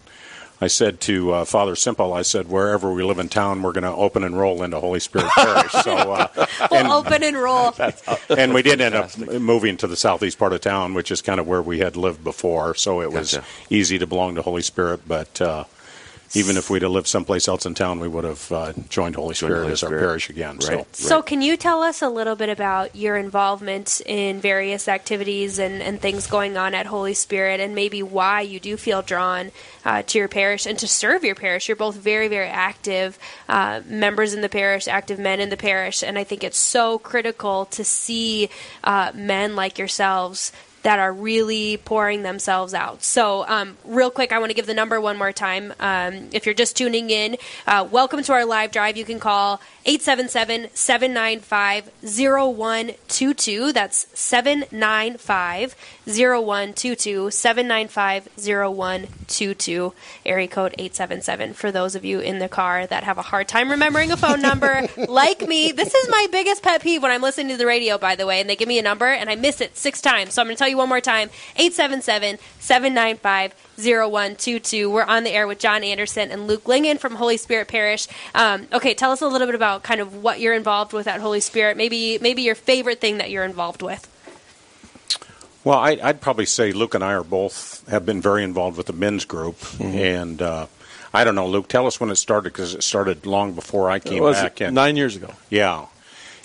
I 0.62 0.68
said 0.68 1.00
to 1.02 1.32
uh, 1.32 1.44
Father 1.44 1.74
Simple, 1.76 2.14
I 2.14 2.22
said 2.22 2.48
wherever 2.48 2.90
we 2.92 3.02
live 3.02 3.18
in 3.18 3.28
town, 3.28 3.60
we're 3.62 3.72
going 3.72 3.82
to 3.84 3.92
open 3.94 4.22
and 4.24 4.38
roll 4.38 4.62
into 4.62 4.78
Holy 4.80 5.00
Spirit 5.00 5.28
Parish. 5.36 5.72
So, 5.72 5.92
uh, 5.92 6.28
We'll 6.70 6.80
and, 6.80 6.88
open 6.88 7.22
and 7.24 7.36
roll. 7.36 7.74
and 8.30 8.54
we 8.54 8.62
did 8.62 8.80
end 8.80 8.94
up 8.94 9.18
moving 9.18 9.76
to 9.78 9.86
the 9.88 9.96
southeast 9.96 10.38
part 10.38 10.52
of 10.54 10.60
town, 10.62 10.94
which 10.94 11.10
is 11.10 11.20
kind 11.20 11.38
of 11.40 11.46
where 11.48 11.60
we 11.60 11.80
had 11.80 11.96
lived 11.96 12.22
before. 12.24 12.74
So 12.76 13.02
it 13.02 13.10
was 13.12 13.32
Gotcha. 13.34 13.44
easy 13.70 13.98
to 13.98 14.06
belong 14.06 14.36
to 14.36 14.42
Holy 14.42 14.62
Spirit, 14.62 15.00
but. 15.06 15.38
Uh, 15.38 15.64
even 16.34 16.56
if 16.56 16.70
we'd 16.70 16.82
have 16.82 16.90
lived 16.90 17.06
someplace 17.06 17.46
else 17.46 17.66
in 17.66 17.74
town, 17.74 18.00
we 18.00 18.08
would 18.08 18.24
have 18.24 18.50
uh, 18.52 18.72
joined 18.88 19.16
Holy 19.16 19.34
Spirit 19.34 19.60
Holy 19.60 19.72
as 19.72 19.80
Spirit. 19.80 19.94
our 19.94 20.00
parish 20.00 20.30
again. 20.30 20.60
So. 20.60 20.76
Right. 20.76 20.96
So, 20.96 21.22
can 21.22 21.42
you 21.42 21.56
tell 21.56 21.82
us 21.82 22.00
a 22.00 22.08
little 22.08 22.36
bit 22.36 22.48
about 22.48 22.96
your 22.96 23.16
involvement 23.16 24.00
in 24.06 24.40
various 24.40 24.88
activities 24.88 25.58
and, 25.58 25.82
and 25.82 26.00
things 26.00 26.26
going 26.26 26.56
on 26.56 26.74
at 26.74 26.86
Holy 26.86 27.14
Spirit, 27.14 27.60
and 27.60 27.74
maybe 27.74 28.02
why 28.02 28.40
you 28.40 28.58
do 28.58 28.76
feel 28.76 29.02
drawn 29.02 29.50
uh, 29.84 30.02
to 30.02 30.18
your 30.18 30.28
parish 30.28 30.64
and 30.64 30.78
to 30.78 30.88
serve 30.88 31.22
your 31.22 31.34
parish? 31.34 31.68
You're 31.68 31.76
both 31.76 31.96
very, 31.96 32.28
very 32.28 32.48
active 32.48 33.18
uh, 33.48 33.82
members 33.86 34.32
in 34.32 34.40
the 34.40 34.48
parish, 34.48 34.88
active 34.88 35.18
men 35.18 35.38
in 35.38 35.50
the 35.50 35.56
parish, 35.56 36.02
and 36.02 36.18
I 36.18 36.24
think 36.24 36.42
it's 36.42 36.58
so 36.58 36.98
critical 36.98 37.66
to 37.66 37.84
see 37.84 38.48
uh, 38.84 39.12
men 39.14 39.54
like 39.54 39.78
yourselves 39.78 40.52
that 40.82 40.98
are 40.98 41.12
really 41.12 41.76
pouring 41.76 42.22
themselves 42.22 42.74
out. 42.74 43.02
So, 43.02 43.46
um, 43.48 43.76
real 43.84 44.10
quick, 44.10 44.32
I 44.32 44.38
want 44.38 44.50
to 44.50 44.54
give 44.54 44.66
the 44.66 44.74
number 44.74 45.00
one 45.00 45.16
more 45.16 45.32
time. 45.32 45.72
Um, 45.80 46.28
if 46.32 46.44
you're 46.46 46.54
just 46.54 46.76
tuning 46.76 47.10
in, 47.10 47.36
uh, 47.66 47.86
welcome 47.90 48.22
to 48.22 48.32
our 48.32 48.44
live 48.44 48.72
drive. 48.72 48.96
You 48.96 49.04
can 49.04 49.20
call 49.20 49.60
877 49.86 50.70
795 50.74 51.90
0122. 52.02 53.72
That's 53.72 54.06
795 54.18 55.76
0122. 56.06 57.30
795 57.30 58.28
0122. 58.36 59.94
Area 60.26 60.48
code 60.48 60.74
877. 60.78 61.54
For 61.54 61.70
those 61.70 61.94
of 61.94 62.04
you 62.04 62.20
in 62.20 62.38
the 62.38 62.48
car 62.48 62.86
that 62.86 63.04
have 63.04 63.18
a 63.18 63.22
hard 63.22 63.48
time 63.48 63.70
remembering 63.70 64.10
a 64.10 64.16
phone 64.16 64.42
number, 64.42 64.88
like 65.08 65.46
me, 65.46 65.72
this 65.72 65.94
is 65.94 66.08
my 66.08 66.26
biggest 66.30 66.62
pet 66.62 66.82
peeve 66.82 67.02
when 67.02 67.12
I'm 67.12 67.22
listening 67.22 67.48
to 67.48 67.56
the 67.56 67.66
radio, 67.66 67.98
by 67.98 68.16
the 68.16 68.26
way, 68.26 68.40
and 68.40 68.50
they 68.50 68.56
give 68.56 68.68
me 68.68 68.78
a 68.78 68.82
number 68.82 69.06
and 69.06 69.30
I 69.30 69.36
miss 69.36 69.60
it 69.60 69.76
six 69.76 70.00
times. 70.00 70.34
So 70.34 70.42
I'm 70.42 70.46
going 70.46 70.56
to 70.56 70.58
tell 70.58 70.68
you 70.68 70.76
one 70.76 70.88
more 70.88 71.00
time 71.00 71.30
877 71.56 72.38
795 72.58 73.54
0122. 73.76 74.90
We're 74.90 75.02
on 75.04 75.24
the 75.24 75.30
air 75.30 75.46
with 75.46 75.58
John 75.58 75.82
Anderson 75.82 76.30
and 76.30 76.46
Luke 76.46 76.68
Lingen 76.68 76.98
from 76.98 77.14
Holy 77.14 77.36
Spirit 77.36 77.68
Parish. 77.68 78.08
Um, 78.34 78.66
okay, 78.72 78.94
tell 78.94 79.12
us 79.12 79.22
a 79.22 79.28
little 79.28 79.46
bit 79.46 79.54
about 79.54 79.82
kind 79.82 80.00
of 80.00 80.22
what 80.22 80.40
you're 80.40 80.54
involved 80.54 80.92
with 80.92 81.06
at 81.06 81.20
Holy 81.20 81.40
Spirit. 81.40 81.76
Maybe 81.76 82.18
maybe 82.20 82.42
your 82.42 82.54
favorite 82.54 83.00
thing 83.00 83.18
that 83.18 83.30
you're 83.30 83.44
involved 83.44 83.82
with. 83.82 84.11
Well, 85.64 85.78
I, 85.78 85.98
I'd 86.02 86.20
probably 86.20 86.46
say 86.46 86.72
Luke 86.72 86.94
and 86.94 87.04
I 87.04 87.12
are 87.14 87.22
both 87.24 87.86
have 87.88 88.04
been 88.04 88.20
very 88.20 88.42
involved 88.42 88.76
with 88.76 88.86
the 88.86 88.92
men's 88.92 89.24
group, 89.24 89.56
Mm-hmm. 89.58 89.98
and 89.98 90.42
uh, 90.42 90.66
I 91.14 91.24
don't 91.24 91.34
know, 91.34 91.46
Luke. 91.46 91.68
Tell 91.68 91.86
us 91.86 92.00
when 92.00 92.10
it 92.10 92.16
started 92.16 92.52
because 92.52 92.74
it 92.74 92.82
started 92.82 93.26
long 93.26 93.52
before 93.52 93.90
I 93.90 93.98
came 93.98 94.22
was 94.22 94.36
back. 94.40 94.60
and, 94.60 94.74
nine 94.74 94.96
years 94.96 95.14
ago. 95.16 95.32
yeah, 95.50 95.86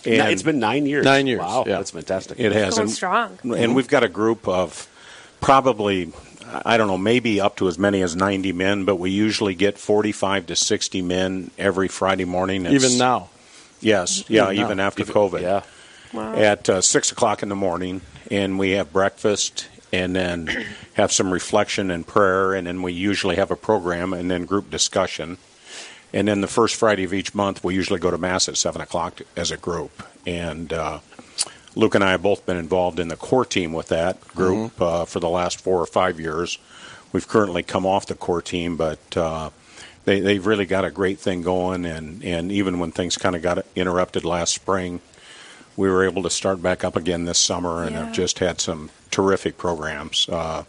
and 0.05 0.29
it's 0.31 0.43
been 0.43 0.59
nine 0.59 0.85
years. 0.85 1.03
Nine 1.05 1.25
years, 1.25 1.39
Wow, 1.39 1.63
yeah. 1.65 1.77
that's 1.77 1.91
fantastic. 1.91 2.39
It 2.39 2.51
has 2.51 2.75
Going 2.75 2.81
and, 2.87 2.91
strong. 2.91 3.39
and 3.43 3.75
we've 3.75 3.87
got 3.87 4.03
a 4.03 4.09
group 4.09 4.47
of 4.47 4.87
probably 5.41 6.11
I 6.65 6.77
don't 6.77 6.87
know, 6.87 6.97
maybe 6.97 7.41
up 7.41 7.57
to 7.57 7.67
as 7.67 7.77
many 7.79 8.01
as 8.01 8.15
ninety 8.15 8.53
men, 8.53 8.85
but 8.85 8.97
we 8.97 9.09
usually 9.09 9.55
get 9.55 9.77
forty-five 9.77 10.45
to 10.47 10.55
sixty 10.55 11.01
men 11.01 11.49
every 11.57 11.87
Friday 11.87 12.25
morning. 12.25 12.65
It's- 12.65 12.83
Even 12.83 12.97
now. 12.97 13.29
yes, 13.81 14.23
yeah, 14.29 14.51
Even 14.51 14.65
even 14.65 14.79
after 14.79 15.01
Even- 15.01 15.13
COVID. 15.13 15.41
yeah. 15.41 15.61
At 16.17 16.69
uh, 16.69 16.81
six 16.81 17.11
o'clock 17.11 17.43
in 17.43 17.49
the 17.49 17.55
morning, 17.55 18.01
and 18.31 18.59
we 18.59 18.71
have 18.71 18.91
breakfast, 18.91 19.67
and 19.91 20.15
then 20.15 20.47
have 20.93 21.11
some 21.11 21.31
reflection 21.31 21.91
and 21.91 22.05
prayer, 22.05 22.53
and 22.53 22.67
then 22.67 22.81
we 22.81 22.93
usually 22.93 23.35
have 23.35 23.51
a 23.51 23.55
program, 23.55 24.13
and 24.13 24.29
then 24.29 24.45
group 24.45 24.69
discussion, 24.69 25.37
and 26.13 26.27
then 26.27 26.41
the 26.41 26.47
first 26.47 26.75
Friday 26.75 27.03
of 27.03 27.13
each 27.13 27.35
month, 27.35 27.63
we 27.63 27.75
usually 27.75 27.99
go 27.99 28.11
to 28.11 28.17
mass 28.17 28.47
at 28.49 28.57
seven 28.57 28.81
o'clock 28.81 29.21
as 29.35 29.51
a 29.51 29.57
group, 29.57 30.03
and. 30.25 30.73
Uh, 30.73 30.99
Luke 31.75 31.93
and 31.93 32.03
I 32.03 32.11
have 32.11 32.23
both 32.23 32.43
been 32.43 32.57
involved 32.57 32.99
in 32.99 33.07
the 33.07 33.15
core 33.15 33.45
team 33.45 33.71
with 33.71 33.89
that 33.89 34.19
group 34.29 34.81
uh, 34.81 35.05
for 35.05 35.19
the 35.19 35.29
last 35.29 35.61
four 35.61 35.79
or 35.79 35.85
five 35.85 36.19
years. 36.19 36.57
We've 37.13 37.27
currently 37.27 37.61
come 37.61 37.85
off 37.85 38.07
the 38.07 38.15
core 38.15 38.41
team, 38.41 38.77
but 38.77 39.15
uh, 39.15 39.51
they, 40.05 40.19
they've 40.19 40.45
really 40.45 40.65
got 40.65 40.85
a 40.85 40.89
great 40.91 41.19
thing 41.19 41.43
going. 41.43 41.85
And, 41.85 42.23
and 42.23 42.51
even 42.51 42.79
when 42.79 42.91
things 42.91 43.15
kind 43.15 43.35
of 43.35 43.43
got 43.43 43.63
interrupted 43.75 44.25
last 44.25 44.55
spring, 44.55 45.01
we 45.77 45.89
were 45.89 46.03
able 46.03 46.23
to 46.23 46.29
start 46.29 46.61
back 46.61 46.83
up 46.83 46.95
again 46.97 47.23
this 47.25 47.37
summer 47.37 47.83
and 47.83 47.93
Yeah. 47.93 48.05
have 48.05 48.13
just 48.13 48.39
had 48.39 48.59
some 48.59 48.89
terrific 49.11 49.57
programs. 49.57 50.27
Uh, 50.27 50.63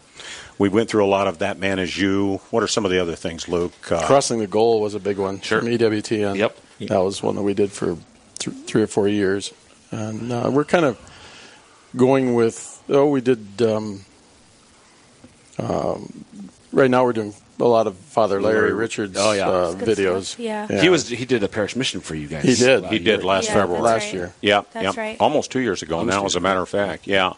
we 0.57 0.69
went 0.69 0.89
through 0.89 1.03
a 1.03 1.07
lot 1.09 1.27
of 1.27 1.39
That 1.39 1.57
Man 1.59 1.79
Is 1.79 1.97
You. 1.97 2.39
What 2.51 2.63
are 2.63 2.67
some 2.67 2.85
of 2.85 2.91
the 2.91 2.99
other 2.99 3.15
things, 3.15 3.47
Luke? 3.49 3.73
Uh, 3.91 4.05
Crossing 4.05 4.39
the 4.39 4.47
goal 4.47 4.79
was 4.81 4.93
a 4.93 4.99
big 4.99 5.17
one 5.17 5.41
Sure. 5.41 5.59
from 5.59 5.67
EWTN. 5.69 6.35
Yep. 6.37 6.57
That 6.81 6.99
was 6.99 7.21
one 7.23 7.35
that 7.35 7.41
we 7.43 7.53
did 7.53 7.71
for 7.71 7.97
th- 8.37 8.55
three 8.65 8.81
or 8.83 8.87
four 8.87 9.07
years. 9.07 9.51
And 9.91 10.31
uh, 10.31 10.49
we're 10.53 10.63
kind 10.65 10.85
of 10.85 10.97
going 11.95 12.35
with, 12.35 12.81
oh, 12.89 13.07
we 13.09 13.21
did, 13.21 13.61
um, 13.61 14.05
um, 15.57 16.23
right 16.71 16.89
now 16.89 17.03
we're 17.03 17.13
doing 17.13 17.33
a 17.59 17.65
lot 17.65 17.87
of 17.87 17.95
Father 17.97 18.41
Larry 18.41 18.55
Larry- 18.61 18.73
Richards 18.73 19.17
Oh, 19.19 19.31
yeah. 19.33 19.49
uh, 19.49 19.73
videos. 19.75 20.25
stuff, 20.25 20.39
yeah. 20.39 20.81
He 20.81 20.89
was 20.89 21.07
he 21.09 21.25
did 21.25 21.43
a 21.43 21.47
parish 21.47 21.75
mission 21.75 21.99
for 22.01 22.15
you 22.15 22.27
guys. 22.27 22.43
He 22.43 22.55
did. 22.55 22.85
He 22.85 22.99
did 22.99 23.23
last 23.23 23.47
Yeah, 23.49 23.53
February. 23.55 23.81
Last 23.83 24.03
right. 24.05 24.13
year. 24.13 24.33
Yeah, 24.41 24.61
That's 24.73 24.95
yeah. 24.95 25.01
right. 25.03 25.17
Almost 25.19 25.51
two 25.51 25.59
years 25.59 25.81
ago 25.81 25.97
Almost 25.99 26.17
now, 26.17 26.25
as 26.25 26.35
a 26.35 26.39
matter 26.39 26.61
of 26.61 26.69
fact. 26.69 27.07
Yeah, 27.07 27.33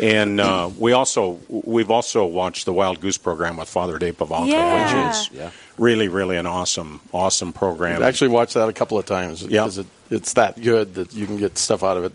and 0.00 0.40
uh, 0.40 0.70
we 0.78 0.92
also 0.92 1.38
we've 1.48 1.90
also 1.90 2.24
watched 2.26 2.64
the 2.64 2.72
Wild 2.72 3.00
Goose 3.00 3.18
program 3.18 3.56
with 3.56 3.68
Father 3.68 3.98
Dave 3.98 4.18
Pivonka, 4.18 4.48
Yeah. 4.48 5.08
which 5.08 5.14
is 5.16 5.30
Yeah. 5.32 5.50
really 5.78 6.08
really 6.08 6.36
an 6.36 6.46
awesome 6.46 7.00
awesome 7.12 7.52
program. 7.52 7.96
I've 7.96 8.08
actually 8.08 8.28
watched 8.30 8.54
that 8.54 8.68
a 8.68 8.72
couple 8.72 8.98
of 8.98 9.06
times 9.06 9.42
Yeah. 9.42 9.62
because 9.62 9.78
it, 9.78 9.86
it's 10.10 10.32
that 10.34 10.60
good 10.60 10.94
that 10.94 11.14
you 11.14 11.26
can 11.26 11.36
get 11.38 11.56
stuff 11.58 11.82
out 11.82 11.96
of 11.96 12.04
it. 12.04 12.12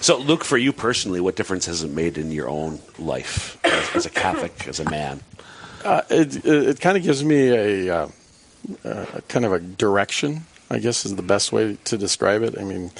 So, 0.00 0.18
Luke, 0.18 0.44
for 0.44 0.58
you 0.58 0.72
personally, 0.72 1.20
what 1.20 1.36
difference 1.36 1.64
has 1.66 1.82
it 1.84 1.90
made 1.90 2.18
in 2.18 2.32
your 2.32 2.48
own 2.48 2.80
life 2.98 3.56
as, 3.64 3.96
as 3.96 4.06
a 4.06 4.10
Catholic, 4.10 4.66
as 4.68 4.80
a 4.80 4.90
man? 4.90 5.20
Uh, 5.84 6.02
it 6.10 6.36
it, 6.36 6.44
it 6.46 6.80
kind 6.80 6.96
of 6.96 7.02
gives 7.02 7.24
me 7.24 7.48
a, 7.50 7.94
uh, 7.94 8.08
uh, 8.84 9.06
kind 9.28 9.44
of 9.44 9.52
a 9.52 9.58
direction. 9.60 10.44
I 10.70 10.78
guess 10.80 11.06
is 11.06 11.16
the 11.16 11.22
best 11.22 11.50
way 11.52 11.78
to 11.84 11.96
describe 11.96 12.42
it. 12.42 12.58
I 12.58 12.64
mean, 12.64 12.90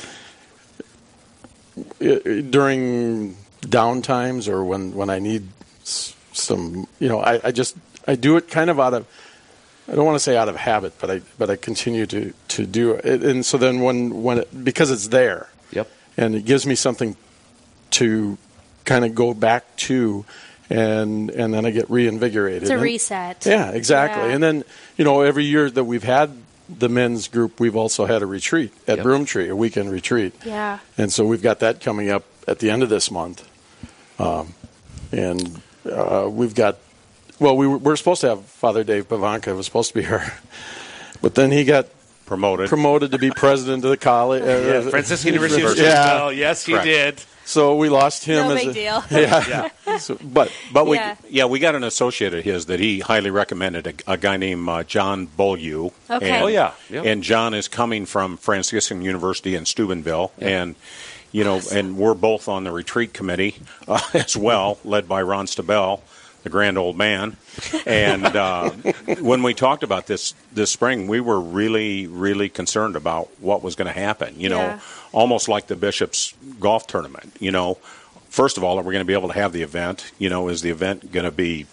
i 2.00 2.20
i- 2.25 2.40
during 2.40 3.37
down 3.68 4.02
times 4.02 4.49
or 4.49 4.64
when 4.64 4.94
when 4.94 5.11
I 5.11 5.18
need 5.18 5.49
s- 5.82 6.14
some, 6.32 6.87
you 6.99 7.08
know, 7.08 7.20
I, 7.20 7.40
I 7.44 7.50
just 7.52 7.76
I 8.06 8.14
do 8.14 8.37
it 8.37 8.49
kind 8.50 8.70
of 8.70 8.80
out 8.80 8.94
of. 8.94 9.06
I 9.90 9.94
don't 9.94 10.04
want 10.04 10.16
to 10.16 10.20
say 10.20 10.37
out 10.37 10.49
of 10.49 10.56
habit, 10.56 10.94
but 11.00 11.11
I 11.11 11.20
but 11.38 11.50
I 11.50 11.56
continue 11.56 12.06
to 12.06 12.32
to 12.49 12.66
do 12.66 12.92
it, 12.92 13.23
and 13.25 13.44
so 13.44 13.58
then 13.58 13.80
when 13.80 14.23
when 14.23 14.38
it, 14.38 14.64
because 14.64 14.90
it's 14.90 15.08
there, 15.08 15.49
Yep. 15.73 15.88
and 16.16 16.35
it 16.35 16.44
gives 16.44 16.66
me 16.66 16.75
something 16.75 17.16
to 17.92 18.37
kind 18.85 19.04
of 19.04 19.14
go 19.14 19.32
back 19.35 19.64
to 19.88 20.25
and 20.70 21.30
and 21.30 21.52
then 21.54 21.64
I 21.66 21.70
get 21.70 21.88
reinvigorated. 21.90 22.62
It's 22.62 22.70
a 22.70 22.75
And- 22.75 22.82
reset. 22.82 23.46
Yeah, 23.46 23.70
exactly. 23.70 24.28
Yeah. 24.28 24.34
And 24.34 24.42
then, 24.42 24.64
you 24.96 25.04
know, 25.04 25.20
every 25.22 25.44
year 25.44 25.70
that 25.70 25.84
we've 25.84 26.04
had 26.04 26.30
the 26.68 26.88
men's 26.88 27.28
group, 27.28 27.60
we've 27.60 27.76
also 27.76 28.04
had 28.06 28.20
a 28.22 28.26
retreat 28.26 28.72
at 28.87 28.98
Yep. 28.98 29.06
Broomtree, 29.06 29.48
a 29.50 29.56
weekend 29.56 29.90
retreat. 29.90 30.34
Yeah. 30.44 30.80
And 30.98 31.10
so 31.12 31.25
we've 31.25 31.42
got 31.42 31.60
that 31.60 31.80
coming 31.80 32.10
up 32.10 32.25
at 32.46 32.58
the 32.58 32.70
end 32.70 32.82
of 32.82 32.88
this 32.90 33.10
month. 33.10 33.48
Um, 34.18 34.52
and 35.12 35.62
uh, 35.90 36.28
we've 36.30 36.54
got, 36.54 36.76
well, 37.38 37.56
we 37.56 37.66
were, 37.66 37.78
we're 37.78 37.96
supposed 37.96 38.20
to 38.20 38.28
have 38.28 38.44
Father 38.44 38.84
Dave 38.84 39.08
Pivonka 39.08 39.56
was 39.56 39.64
supposed 39.64 39.88
to 39.90 39.94
be 39.94 40.02
here, 40.06 40.34
but 41.22 41.34
then 41.34 41.50
he 41.52 41.64
got 41.64 41.87
promoted. 42.26 42.68
promoted 42.68 43.12
to 43.12 43.18
be 43.18 43.30
president 43.30 43.84
of 43.84 43.90
the 43.90 43.96
college. 43.96 44.42
Uh, 44.42 44.90
Franciscan 44.90 45.32
University 45.32 45.62
of 45.62 45.75
Yeah. 45.78 45.84
Chicago. 46.04 46.28
Yes, 46.30 46.66
he 46.66 46.72
Correct. 46.72 46.84
did. 46.87 47.25
So 47.48 47.76
we 47.76 47.88
lost 47.88 48.26
him 48.26 48.46
No 48.46 48.54
as 48.54 48.60
big 48.60 48.68
a, 48.68 48.72
deal. 48.74 49.04
Yeah. 49.10 49.70
So, 49.98 50.18
but 50.22 50.52
But 50.70 50.86
we, 50.86 50.96
Yeah. 50.96 51.16
yeah. 51.30 51.44
we 51.46 51.58
got 51.58 51.74
an 51.74 51.82
associate 51.82 52.34
of 52.34 52.44
his 52.44 52.66
that 52.66 52.78
he 52.78 53.00
highly 53.00 53.30
recommended, 53.30 53.86
a, 54.06 54.12
a 54.12 54.16
guy 54.18 54.36
named 54.36 54.68
uh, 54.68 54.82
John 54.84 55.24
Beaulieu. 55.26 55.90
Okay. 56.10 56.28
And, 56.30 56.44
Oh, 56.44 56.48
yeah. 56.48 56.72
Yep. 56.90 57.06
And 57.06 57.22
John 57.22 57.54
is 57.54 57.66
coming 57.66 58.04
from 58.04 58.36
Franciscan 58.36 59.00
University 59.00 59.54
in 59.54 59.64
Steubenville, 59.64 60.30
and 60.38 60.74
you 61.32 61.42
know, 61.42 61.60
and 61.72 61.96
we're 61.96 62.12
both 62.14 62.48
on 62.48 62.64
the 62.64 62.70
retreat 62.70 63.14
committee 63.14 63.56
uh, 63.86 63.98
as 64.14 64.36
well, 64.36 64.78
led 64.84 65.08
by 65.08 65.22
Ron 65.22 65.46
Stabell, 65.46 66.00
the 66.42 66.49
grand 66.50 66.78
old 66.78 66.97
man. 66.97 67.37
And 67.87 68.25
uh, 68.25 68.71
when 69.21 69.42
we 69.42 69.54
talked 69.54 69.83
about 69.83 70.07
this 70.07 70.35
this 70.52 70.71
spring, 70.71 71.09
we 71.09 71.21
were 71.21 71.40
really, 71.40 72.07
really 72.07 72.49
concerned 72.49 72.97
about 72.97 73.28
what 73.40 73.62
was 73.62 73.75
going 73.75 73.92
to 73.92 73.99
happen. 73.99 74.38
You 74.38 74.49
know, 74.49 74.61
Yeah. 74.68 74.80
almost 75.12 75.49
like 75.49 75.66
the 75.66 75.76
Bishops 75.76 76.35
golf 76.61 76.87
tournament. 76.87 77.35
You 77.40 77.50
know, 77.50 77.75
first 78.28 78.57
of 78.57 78.64
all, 78.64 78.78
are 78.78 78.83
we 78.83 78.92
going 78.92 79.04
to 79.04 79.09
be 79.09 79.14
able 79.14 79.28
to 79.28 79.35
have 79.35 79.52
the 79.52 79.62
event? 79.62 80.12
You 80.18 80.30
know, 80.30 80.49
is 80.49 80.62
the 80.62 80.71
event 80.71 81.11
going 81.12 81.25
to 81.25 81.30
be 81.33 81.66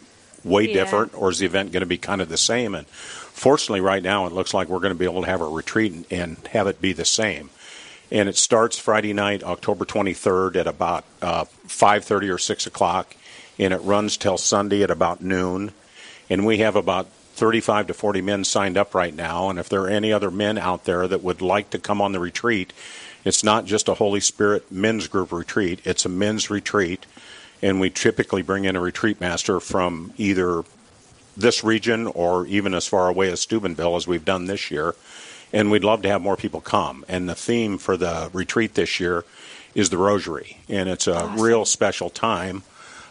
way 0.43 0.67
Yeah. 0.67 0.73
different, 0.73 1.13
or 1.15 1.29
is 1.29 1.39
the 1.39 1.45
event 1.45 1.71
going 1.71 1.81
to 1.81 1.85
be 1.87 1.97
kind 1.97 2.21
of 2.21 2.29
the 2.29 2.37
same? 2.37 2.73
And 2.75 2.87
fortunately, 2.87 3.81
right 3.81 4.01
now, 4.03 4.25
it 4.25 4.33
looks 4.33 4.53
like 4.53 4.67
we're 4.69 4.79
going 4.79 4.93
to 4.93 4.99
be 4.99 5.05
able 5.05 5.21
to 5.21 5.27
have 5.29 5.41
a 5.41 5.47
retreat 5.47 5.91
and, 5.93 6.05
and 6.11 6.47
have 6.51 6.67
it 6.67 6.81
be 6.81 6.93
the 6.93 7.05
same. 7.05 7.49
And 8.11 8.29
it 8.29 8.37
starts 8.37 8.77
Friday 8.77 9.13
night, 9.13 9.43
October 9.43 9.83
23rd, 9.85 10.55
at 10.55 10.67
about 10.67 11.03
uh, 11.21 11.45
5:30 11.67 12.29
or 12.33 12.37
6 12.37 12.67
o'clock, 12.67 13.15
and 13.57 13.73
it 13.73 13.81
runs 13.81 14.17
till 14.17 14.37
Sunday 14.37 14.83
at 14.83 14.91
about 14.91 15.21
noon. 15.21 15.71
And 16.29 16.45
we 16.45 16.59
have 16.59 16.75
about 16.75 17.07
35 17.35 17.87
to 17.87 17.93
40 17.93 18.21
men 18.21 18.43
signed 18.43 18.77
up 18.77 18.95
right 18.95 19.13
now. 19.13 19.49
And 19.49 19.59
if 19.59 19.69
there 19.69 19.81
are 19.81 19.89
any 19.89 20.11
other 20.11 20.31
men 20.31 20.57
out 20.57 20.85
there 20.85 21.07
that 21.07 21.23
would 21.23 21.41
like 21.41 21.69
to 21.71 21.79
come 21.79 22.01
on 22.01 22.13
the 22.13 22.19
retreat, 22.19 22.73
it's 23.23 23.43
not 23.43 23.65
just 23.65 23.89
a 23.89 23.95
Holy 23.95 24.19
Spirit 24.19 24.71
men's 24.71 25.07
group 25.07 25.31
retreat, 25.31 25.79
it's 25.83 26.05
a 26.05 26.09
men's 26.09 26.49
retreat. 26.49 27.05
And 27.61 27.79
we 27.79 27.89
typically 27.89 28.41
bring 28.41 28.65
in 28.65 28.75
a 28.75 28.81
retreat 28.81 29.19
master 29.19 29.59
from 29.59 30.13
either 30.17 30.63
this 31.35 31.63
region 31.63 32.07
or 32.07 32.45
even 32.47 32.73
as 32.73 32.87
far 32.87 33.07
away 33.09 33.31
as 33.31 33.41
Steubenville 33.41 33.95
as 33.95 34.07
we've 34.07 34.25
done 34.25 34.45
this 34.45 34.69
year. 34.71 34.95
And 35.51 35.71
we'd 35.71 35.83
love 35.83 36.01
to 36.03 36.09
have 36.09 36.21
more 36.21 36.37
people 36.37 36.61
come. 36.61 37.05
And 37.07 37.27
the 37.27 37.35
theme 37.35 37.77
for 37.77 37.97
the 37.97 38.29
retreat 38.33 38.75
this 38.75 38.99
year 38.99 39.25
is 39.73 39.89
the 39.89 39.97
Rosary. 39.97 40.57
And 40.69 40.89
it's 40.89 41.07
a 41.07 41.33
real 41.37 41.65
special 41.65 42.09
time. 42.09 42.63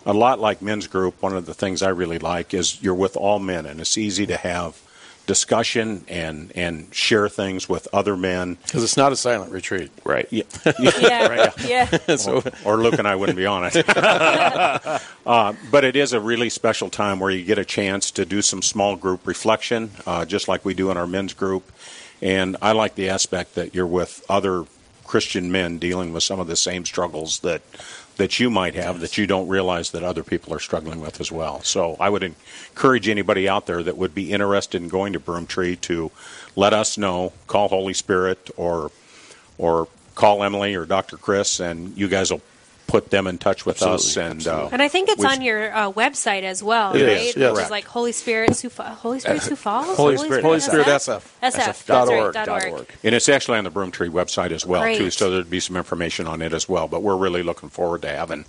A 0.07 0.13
lot 0.13 0.39
like 0.39 0.61
men's 0.61 0.87
group, 0.87 1.23
one 1.23 1.37
of 1.37 1.47
the 1.47 1.55
things 1.55 1.83
I 1.83 1.89
really 1.91 2.19
like 2.19 2.53
is 2.55 2.83
you're 2.83 2.95
with 2.95 3.17
all 3.17 3.39
men, 3.39 3.67
and 3.67 3.81
it's 3.81 3.97
easy 3.97 4.27
to 4.27 4.37
have 4.37 4.81
discussion 5.27 6.05
and 6.09 6.53
and 6.55 6.95
share 6.95 7.29
things 7.29 7.69
with 7.69 7.89
other 7.93 8.17
men. 8.17 8.59
Because 8.65 8.85
it's 8.85 8.97
not 8.97 9.13
a 9.13 9.17
silent 9.17 9.53
retreat. 9.53 9.91
Right. 10.05 10.29
Yeah. 10.31 10.43
Yeah, 11.01 11.53
yeah. 11.67 11.87
so, 12.17 12.43
or 12.65 12.77
Luke 12.79 12.99
and 12.99 13.09
I 13.09 13.17
wouldn't 13.17 13.37
be 13.39 13.47
on 13.47 13.65
it. 13.73 13.89
uh, 13.89 15.53
but 15.71 15.85
it 15.85 15.97
is 15.97 16.13
a 16.13 16.21
really 16.21 16.51
special 16.51 16.91
time 16.91 17.21
where 17.21 17.31
you 17.31 17.45
get 17.45 17.59
a 17.59 17.65
chance 17.65 18.11
to 18.13 18.25
do 18.25 18.43
some 18.43 18.63
small 18.63 18.97
group 18.97 19.27
reflection, 19.27 19.91
uh, 20.07 20.25
just 20.25 20.49
like 20.49 20.65
we 20.65 20.75
do 20.75 20.91
in 20.91 20.97
our 20.97 21.07
men's 21.07 21.35
group. 21.35 21.71
And 22.23 22.57
I 22.63 22.73
like 22.73 22.95
the 22.95 23.09
aspect 23.11 23.55
that 23.57 23.75
you're 23.75 23.87
with 23.87 24.25
other 24.29 24.65
Christian 25.05 25.53
men 25.53 25.79
dealing 25.79 26.13
with 26.13 26.23
some 26.23 26.41
of 26.41 26.47
the 26.47 26.57
same 26.57 26.85
struggles 26.85 27.41
that 27.41 27.63
that 28.17 28.39
you 28.39 28.49
might 28.49 28.75
have 28.75 29.01
that 29.01 29.19
you 29.19 29.27
don't 29.27 29.49
realize 29.49 29.91
that 29.91 30.05
other 30.05 30.23
people 30.23 30.55
are 30.55 30.61
struggling 30.61 31.01
with 31.01 31.21
as 31.21 31.33
well. 31.33 31.61
So 31.63 31.97
I 31.99 32.09
would 32.09 32.23
encourage 32.23 33.09
anybody 33.09 33.49
out 33.49 33.67
there 33.67 33.83
that 33.83 33.97
would 33.97 34.15
be 34.15 34.33
interested 34.33 34.81
in 34.81 34.89
going 34.89 35.13
to 35.15 35.21
Broomtree 35.21 35.81
to 35.83 36.13
let 36.55 36.73
us 36.73 36.97
know, 36.97 37.33
call 37.49 37.69
Holy 37.69 37.95
Spirit 37.95 38.51
or 38.57 38.91
or 39.59 39.89
call 40.15 40.45
Emily 40.45 40.75
or 40.75 40.87
Dr. 40.87 41.17
Chris, 41.17 41.61
and 41.61 41.97
you 41.97 42.09
guys 42.09 42.31
will 42.31 42.43
put 42.95 43.11
them 43.11 43.27
in 43.27 43.39
touch 43.39 43.67
with 43.67 43.83
us. 43.83 44.17
And 44.17 44.47
uh, 44.47 44.69
And 44.71 44.81
I 44.81 44.87
think 44.87 45.09
it's 45.09 45.25
on 45.25 45.43
your 45.43 45.75
uh, 45.75 45.91
website 45.91 46.43
as 46.45 46.63
well, 46.63 46.95
It 46.95 47.03
right? 47.05 47.17
is, 47.17 47.37
yes. 47.37 47.53
Which 47.57 47.65
is 47.65 47.71
like 47.71 47.85
Holy 47.87 48.13
Spirit, 48.13 48.55
Sioux 48.55 48.69
Fa- 48.69 48.85
Holy 48.95 49.19
Spirit, 49.19 49.43
Sioux 49.43 49.57
Falls, 49.57 49.97
Holy 49.97 50.17
Spirit- 50.17 50.45
Holy 50.45 50.61
Spirit 50.61 50.87
SF. 50.87 51.21
SF. 51.21 51.41
That's 51.41 51.85
dot 51.87 52.07
right. 52.09 52.17
org, 52.19 52.35
Dot 52.35 52.47
dot 52.47 52.63
org. 52.65 52.73
org. 52.73 52.87
And 53.03 53.13
it's 53.15 53.29
actually 53.29 53.59
on 53.59 53.65
the 53.65 53.71
Broomtree 53.73 54.11
website 54.11 54.53
as 54.53 54.65
well, 54.65 54.85
too, 54.97 55.11
so 55.11 55.31
there'd 55.31 55.51
be 55.51 55.59
some 55.61 55.77
information 55.77 56.29
on 56.29 56.41
it 56.41 56.53
as 56.53 56.69
well. 56.69 56.87
But 56.87 57.03
we're 57.03 57.17
really 57.17 57.43
looking 57.43 57.69
forward 57.69 58.03
to 58.03 58.09
having 58.09 58.45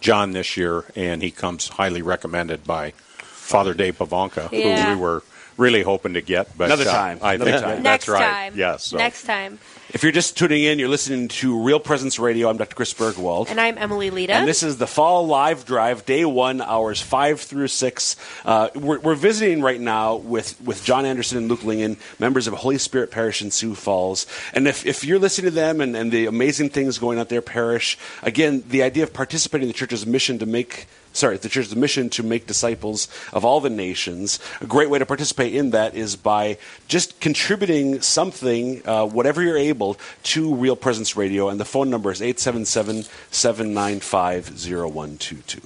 John 0.00 0.32
this 0.32 0.56
year, 0.56 0.84
and 0.96 1.22
he 1.22 1.30
comes 1.30 1.68
highly 1.68 2.00
recommended 2.00 2.64
by 2.64 2.92
Father 3.18 3.74
Dave 3.74 3.98
Pivonka, 3.98 4.48
Yeah. 4.50 4.84
who 4.86 4.94
we 4.94 5.00
were 5.00 5.22
really 5.58 5.82
hoping 5.82 6.14
to 6.14 6.22
get. 6.22 6.56
But 6.56 6.66
Another 6.66 6.88
uh, 6.88 6.92
time. 6.92 7.18
I 7.20 7.34
Another 7.34 7.50
think 7.50 7.62
time. 7.62 7.74
that- 7.76 7.82
Next 7.82 8.08
right. 8.08 8.20
time. 8.24 8.52
Yes. 8.56 8.86
so- 8.86 8.96
Next 8.96 9.24
time. 9.24 9.58
If 9.92 10.04
you're 10.04 10.12
just 10.12 10.38
tuning 10.38 10.62
in, 10.62 10.78
you're 10.78 10.88
listening 10.88 11.26
to 11.28 11.64
Real 11.64 11.80
Presence 11.80 12.20
Radio. 12.20 12.48
I'm 12.48 12.56
Dr. 12.56 12.76
Chris 12.76 12.94
Burgwald. 12.94 13.50
And 13.50 13.60
I'm 13.60 13.76
Emily 13.76 14.10
Lita. 14.10 14.34
And 14.34 14.46
this 14.46 14.62
is 14.62 14.76
the 14.76 14.86
Fall 14.86 15.26
Live 15.26 15.66
Drive, 15.66 16.06
day 16.06 16.24
one, 16.24 16.60
hours 16.60 17.02
five 17.02 17.40
through 17.40 17.66
six. 17.66 18.14
Uh, 18.44 18.68
we're, 18.76 19.00
we're 19.00 19.16
visiting 19.16 19.62
right 19.62 19.80
now 19.80 20.14
with, 20.14 20.60
with 20.60 20.84
John 20.84 21.04
Anderson 21.04 21.38
and 21.38 21.48
Luke 21.48 21.64
Lingen, 21.64 21.96
members 22.20 22.46
of 22.46 22.54
Holy 22.54 22.78
Spirit 22.78 23.10
Parish 23.10 23.42
in 23.42 23.50
Sioux 23.50 23.74
Falls. 23.74 24.26
And 24.54 24.68
if, 24.68 24.86
if 24.86 25.02
you're 25.02 25.18
listening 25.18 25.50
to 25.50 25.54
them 25.56 25.80
and, 25.80 25.96
and 25.96 26.12
the 26.12 26.26
amazing 26.26 26.70
things 26.70 26.98
going 26.98 27.18
on 27.18 27.22
at 27.22 27.28
their 27.28 27.42
parish, 27.42 27.98
again, 28.22 28.62
the 28.68 28.84
idea 28.84 29.02
of 29.02 29.12
participating 29.12 29.64
in 29.64 29.72
the 29.72 29.78
church's 29.78 30.06
mission 30.06 30.38
to 30.38 30.46
make 30.46 30.86
sorry, 31.12 31.36
the 31.36 31.48
church's 31.48 31.74
mission 31.74 32.08
to 32.10 32.22
make 32.22 32.46
disciples 32.46 33.08
of 33.32 33.44
all 33.44 33.60
the 33.60 33.70
nations. 33.70 34.38
A 34.60 34.66
great 34.66 34.90
way 34.90 34.98
to 34.98 35.06
participate 35.06 35.54
in 35.54 35.70
that 35.70 35.94
is 35.94 36.16
by 36.16 36.58
just 36.88 37.20
contributing 37.20 38.00
something, 38.00 38.82
uh, 38.86 39.06
whatever 39.06 39.42
you're 39.42 39.56
able, 39.56 39.79
to 40.22 40.54
Real 40.54 40.76
Presence 40.76 41.16
Radio. 41.16 41.48
And 41.48 41.58
the 41.58 41.64
phone 41.64 41.90
number 41.90 42.10
is 42.10 42.22
877 42.22 43.04
795 43.30 44.48
0122. 44.68 45.60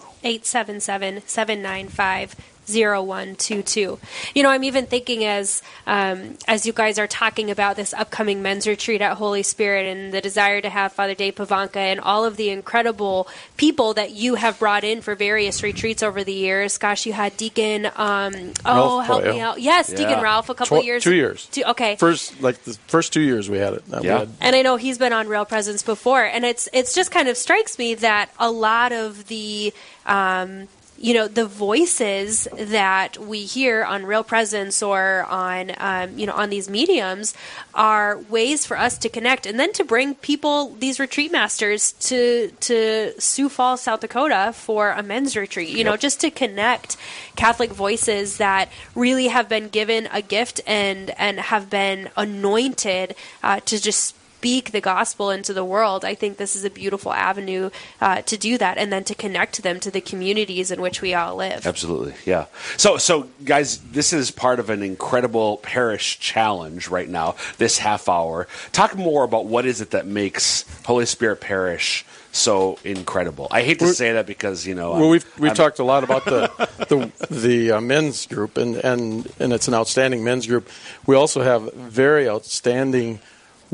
877-795-0122. 2.67 3.99
You 4.35 4.43
know, 4.43 4.51
I'm 4.51 4.65
even 4.65 4.87
thinking 4.87 5.25
as 5.25 5.63
um, 5.87 6.37
as 6.49 6.67
you 6.67 6.73
guys 6.73 6.99
are 6.99 7.07
talking 7.07 7.51
about 7.51 7.77
this 7.77 7.93
upcoming 7.95 8.43
men's 8.43 8.67
retreat 8.67 9.01
at 9.03 9.17
Holy 9.17 9.43
Spirit 9.43 9.87
and 9.87 10.13
the 10.13 10.21
desire 10.21 10.61
to 10.61 10.69
have 10.69 10.93
Father 10.93 11.15
Dave 11.15 11.37
Pivonka 11.37 11.77
and 11.77 12.01
all 12.01 12.25
of 12.25 12.37
the 12.37 12.51
incredible 12.51 13.29
people 13.57 13.95
that 13.95 14.13
you 14.13 14.35
have 14.37 14.59
brought 14.59 14.85
in 14.85 15.01
for 15.01 15.15
various 15.15 15.63
retreats 15.63 16.03
over 16.03 16.25
the 16.25 16.33
years. 16.33 16.79
Gosh, 16.79 17.07
you 17.07 17.13
had 17.13 17.37
Deacon. 17.37 17.87
Um, 17.97 18.53
oh, 18.65 18.99
Ralph 18.99 19.07
help 19.07 19.25
me 19.25 19.41
out. 19.41 19.61
Yes, 19.61 19.91
Yeah. 19.91 19.97
Deacon 19.97 20.23
Ralph. 20.23 20.49
A 20.49 20.55
couple 20.55 20.81
Tw- 20.81 20.85
years. 20.85 21.03
two 21.05 21.15
years. 21.15 21.47
Two, 21.47 21.63
okay. 21.65 21.97
first, 21.97 22.41
like 22.43 22.63
the 22.65 22.75
first 22.87 23.13
two 23.13 23.21
years 23.21 23.49
we 23.51 23.59
had 23.59 23.75
it. 23.75 23.85
Uh, 23.93 24.01
Yeah. 24.03 24.19
had- 24.21 24.31
And 24.41 24.57
I 24.57 24.63
know 24.63 24.77
he's 24.77 24.99
been 24.99 25.13
on 25.13 25.29
Real 25.29 25.45
Presence 25.45 25.83
before, 25.83 26.23
and 26.23 26.45
it's 26.45 26.69
it's 26.73 26.95
just 26.95 27.11
kind 27.11 27.29
of 27.29 27.37
strikes 27.37 27.79
me 27.79 27.95
that 27.97 28.31
a 28.39 28.51
lot 28.51 28.93
of 28.93 29.27
the 29.29 29.73
um, 30.07 30.69
you 30.99 31.15
know 31.15 31.29
the 31.29 31.47
voices 31.47 32.49
that 32.57 33.19
we 33.19 33.43
hear 33.43 33.85
on 33.85 34.07
Real 34.07 34.25
Presence 34.25 34.83
or 34.83 35.25
on 35.29 35.73
um, 35.79 36.19
you 36.19 36.27
know 36.27 36.33
on 36.33 36.51
these 36.51 36.71
mediums 36.71 37.35
are 37.75 38.19
ways 38.19 38.65
for 38.65 38.79
us 38.79 38.97
to 38.99 39.09
connect, 39.09 39.47
and 39.47 39.59
then 39.59 39.73
to 39.73 39.85
bring 39.85 40.15
people 40.15 40.71
these 40.75 41.01
retreat 41.01 41.33
masters 41.33 41.93
to 41.93 42.51
to 42.61 43.13
Sioux 43.21 43.49
Falls, 43.49 43.83
South 43.83 44.01
Dakota 44.01 44.53
for 44.55 44.91
a 44.91 45.03
men's 45.03 45.37
retreat. 45.37 45.69
You 45.69 45.85
know, 45.85 45.97
just 45.97 46.21
to 46.21 46.31
connect 46.31 46.97
Catholic 47.37 47.71
voices 47.71 48.39
that 48.39 48.71
really 48.95 49.29
have 49.29 49.49
been 49.49 49.69
given 49.69 50.09
a 50.13 50.23
gift 50.23 50.61
and 50.67 51.11
and 51.19 51.41
have 51.41 51.69
been 51.69 52.11
anointed 52.17 53.15
uh, 53.43 53.61
to 53.61 53.81
just 53.81 54.15
speak 54.45 54.73
the 54.73 54.81
gospel 54.81 55.31
into 55.31 55.55
the 55.55 55.65
world. 55.65 56.05
I 56.05 56.15
think 56.15 56.37
this 56.37 56.55
is 56.55 56.67
a 56.67 56.71
beautiful 56.71 57.15
avenue 57.15 57.71
uh, 58.03 58.21
to 58.23 58.37
do 58.37 58.59
that, 58.59 58.77
and 58.77 58.93
then 58.93 59.03
to 59.05 59.15
connect 59.15 59.63
them 59.63 59.81
to 59.81 59.91
the 59.91 60.03
communities 60.03 60.71
in 60.71 60.83
which 60.83 61.01
we 61.01 61.15
all 61.15 61.35
live. 61.35 61.67
Absolutely, 61.67 62.13
yeah. 62.27 62.45
So, 62.77 62.99
so 62.99 63.27
guys, 63.47 63.79
this 63.79 64.13
is 64.13 64.31
part 64.31 64.61
of 64.61 64.69
an 64.69 64.83
incredible 64.83 65.57
parish 65.59 66.19
challenge 66.19 66.89
right 66.89 67.09
now. 67.09 67.37
This 67.57 67.79
half 67.79 68.07
hour. 68.07 68.47
Talk 68.73 68.99
more 68.99 69.25
about 69.25 69.47
what 69.47 69.65
is 69.65 69.81
it 69.81 69.93
that 69.93 70.07
makes 70.07 70.67
Holy 70.85 71.07
Spirit 71.07 71.41
Parish 71.41 72.05
so 72.31 72.79
incredible. 72.85 73.49
I 73.51 73.63
hate 73.63 73.79
to 73.79 73.87
We're- 73.87 73.95
say 73.95 74.13
that 74.13 74.27
because 74.27 74.67
you 74.67 74.75
know. 74.75 74.91
Well, 74.91 75.03
I'm- 75.05 75.11
we've 75.11 75.39
we've 75.39 75.51
I'm- 75.53 75.57
talked 75.57 75.79
a 75.79 75.85
lot 75.85 76.05
about 76.05 76.27
the 76.27 76.51
the, 76.91 77.35
the 77.35 77.71
uh, 77.73 77.81
men's 77.81 78.27
group, 78.27 78.59
and, 78.59 78.77
and 78.77 79.27
and 79.41 79.55
it's 79.55 79.69
an 79.69 79.75
outstanding 79.75 80.23
men's 80.23 80.47
group. 80.47 80.69
We 81.07 81.17
also 81.17 81.41
have 81.43 81.73
very 81.73 82.29
outstanding 82.29 83.21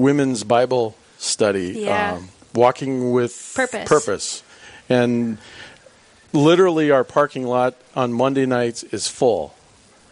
women's 0.01 0.45
Bible 0.45 0.97
study, 1.19 1.73
Yeah. 1.85 2.15
um, 2.15 2.29
walking 2.55 3.13
with 3.13 3.53
Purpose. 3.55 3.89
purpose, 3.89 4.43
and 4.89 5.39
literally 6.33 6.91
our 6.91 7.05
parking 7.05 7.47
lot 7.47 7.75
on 7.95 8.13
Monday 8.13 8.47
nights 8.47 8.83
is 8.85 9.09
full, 9.09 9.55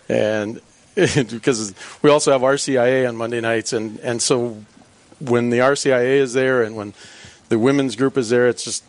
and 0.09 0.61
because 0.95 1.75
we 2.03 2.11
also 2.11 2.33
have 2.33 2.43
RCIA 2.43 3.09
on 3.09 3.17
Monday 3.17 3.41
nights, 3.41 3.73
and 3.73 3.99
and 4.01 4.21
so 4.21 4.63
when 5.21 5.51
the 5.51 5.59
RCIA 5.59 6.19
is 6.21 6.33
there 6.35 6.63
and 6.63 6.77
when 6.77 6.93
the 7.49 7.59
women's 7.59 7.97
group 7.97 8.17
is 8.19 8.29
there, 8.31 8.47
it's 8.49 8.63
just 8.65 8.85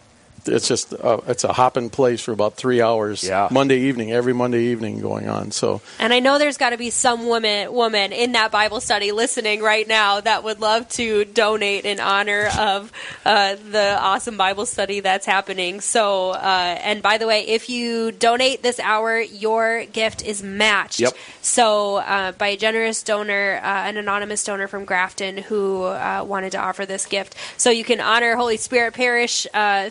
it's 0.50 0.68
just 0.68 0.94
uh, 0.94 1.20
it's 1.28 1.44
a 1.44 1.54
hopping 1.54 1.90
place 1.90 2.22
for 2.22 2.32
about 2.32 2.56
three 2.56 2.82
hours 2.82 3.24
Yeah. 3.24 3.48
Monday 3.52 3.80
evening, 3.82 4.12
every 4.12 4.34
Monday 4.34 4.64
evening 4.66 5.00
going 5.00 5.28
on. 5.30 5.52
So 5.52 5.82
And 6.00 6.14
I 6.14 6.20
know 6.20 6.38
there's 6.38 6.58
got 6.58 6.72
to 6.72 6.78
be 6.78 6.90
some 6.90 7.28
woman 7.28 7.72
woman 7.74 8.12
in 8.12 8.34
that 8.34 8.52
Bible 8.52 8.82
study 8.82 9.12
listening 9.12 9.62
right 9.62 9.88
now 9.88 10.20
that 10.22 10.44
would 10.44 10.60
love 10.60 10.88
to 10.90 11.26
donate 11.26 11.86
in 11.86 12.00
honor 12.00 12.50
of 12.58 12.92
uh, 13.26 13.56
the 13.72 13.98
awesome 14.00 14.38
Bible 14.38 14.66
study 14.66 15.00
that's 15.00 15.26
happening. 15.26 15.82
So, 15.82 16.32
uh, 16.32 16.78
and 16.82 17.02
by 17.02 17.18
the 17.18 17.28
way, 17.28 17.48
if 17.48 17.70
you 17.70 18.12
donate 18.12 18.64
this 18.64 18.80
hour, 18.80 19.20
your 19.20 19.86
gift 19.86 20.24
is 20.24 20.42
matched. 20.44 21.00
Yep. 21.00 21.14
So, 21.42 21.98
uh, 21.98 22.32
by 22.34 22.50
a 22.50 22.58
generous 22.58 23.04
donor, 23.04 23.60
uh, 23.64 23.68
an 23.68 23.98
anonymous 23.98 24.44
donor 24.44 24.68
from 24.68 24.86
Grafton 24.86 25.38
who 25.38 25.84
uh, 25.84 26.24
wanted 26.28 26.52
to 26.52 26.58
offer 26.58 26.86
this 26.86 27.06
gift. 27.06 27.36
So 27.58 27.70
you 27.70 27.84
can 27.84 28.00
honor 28.00 28.36
Holy 28.36 28.58
Spirit 28.58 28.94
Parish 28.94 29.48
uh, 29.54 29.90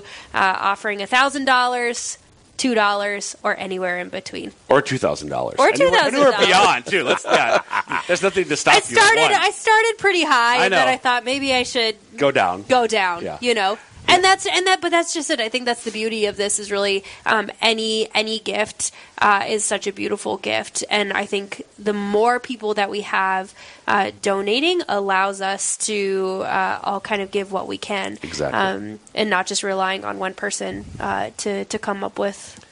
through 0.00 0.08
uh, 0.34 0.56
offering 0.58 1.02
a 1.02 1.06
thousand 1.06 1.44
dollars. 1.44 2.18
Two 2.58 2.74
dollars 2.76 3.34
or 3.42 3.56
anywhere 3.56 3.98
in 3.98 4.08
between. 4.08 4.52
or 4.68 4.80
two 4.82 4.98
thousand 4.98 5.30
dollars, 5.30 5.56
Or 5.58 5.72
$2,000. 5.72 6.46
beyond 6.46 6.86
too. 6.86 7.02
Let's 7.02 7.24
yeah. 7.24 7.60
There's 8.06 8.22
nothing 8.22 8.44
to 8.44 8.56
stop 8.56 8.74
I 8.74 8.80
started. 8.80 9.20
I 9.32 9.50
started 9.50 9.94
pretty 9.98 10.22
high, 10.22 10.58
I 10.58 10.64
and 10.66 10.72
then. 10.74 10.86
I 10.86 10.96
thought 10.96 11.24
maybe 11.24 11.52
I 11.52 11.64
should 11.64 11.96
go 12.16 12.30
down. 12.30 12.62
go 12.68 12.86
down. 12.86 13.24
Yeah. 13.24 13.38
You 13.40 13.54
know, 13.54 13.78
and 14.08 14.22
that's 14.22 14.46
and 14.46 14.66
that. 14.66 14.80
But 14.80 14.90
that's 14.90 15.14
just 15.14 15.30
it. 15.30 15.40
I 15.40 15.48
think 15.48 15.64
that's 15.64 15.84
the 15.84 15.90
beauty 15.90 16.26
of 16.26 16.36
this. 16.36 16.58
Is 16.58 16.70
really 16.70 17.04
um, 17.26 17.50
any 17.60 18.08
any 18.14 18.38
gift 18.38 18.90
uh, 19.18 19.44
is 19.48 19.64
such 19.64 19.86
a 19.86 19.92
beautiful 19.92 20.36
gift, 20.36 20.84
and 20.90 21.12
I 21.12 21.26
think 21.26 21.62
the 21.78 21.92
more 21.92 22.38
people 22.40 22.74
that 22.74 22.90
we 22.90 23.02
have 23.02 23.54
uh, 23.86 24.10
donating 24.22 24.82
allows 24.88 25.40
us 25.40 25.76
to 25.86 26.42
uh, 26.46 26.80
all 26.82 27.00
kind 27.00 27.22
of 27.22 27.30
give 27.30 27.52
what 27.52 27.66
we 27.66 27.78
can, 27.78 28.18
Exactly. 28.22 28.58
um, 28.58 29.00
and 29.14 29.30
not 29.30 29.46
just 29.46 29.62
relying 29.62 30.04
on 30.04 30.18
one 30.18 30.34
person 30.34 30.84
uh, 31.00 31.30
to 31.38 31.64
to 31.64 31.78
come 31.78 32.04
up 32.04 32.18
with 32.18 32.64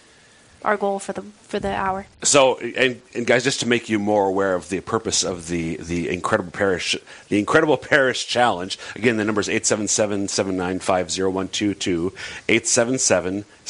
our 0.65 0.77
goal 0.77 0.99
for 0.99 1.13
the 1.13 1.25
for 1.51 1.59
the 1.59 1.75
hour. 1.75 2.07
So, 2.23 2.59
and, 2.59 3.03
and 3.15 3.27
guys, 3.27 3.45
just 3.45 3.61
to 3.61 3.69
make 3.69 3.91
you 3.91 3.99
more 3.99 4.27
aware 4.27 4.55
of 4.55 4.69
the 4.69 4.81
purpose 4.81 5.25
of 5.25 5.49
the, 5.49 5.77
the 5.77 6.09
incredible 6.09 6.53
parish, 6.53 6.97
the 7.29 7.39
incredible 7.39 7.77
parish 7.91 8.27
challenge. 8.27 8.79
Again, 8.95 9.17
the 9.17 9.25
number 9.25 9.41
is 9.41 9.49
877-795-0122, 9.49 12.13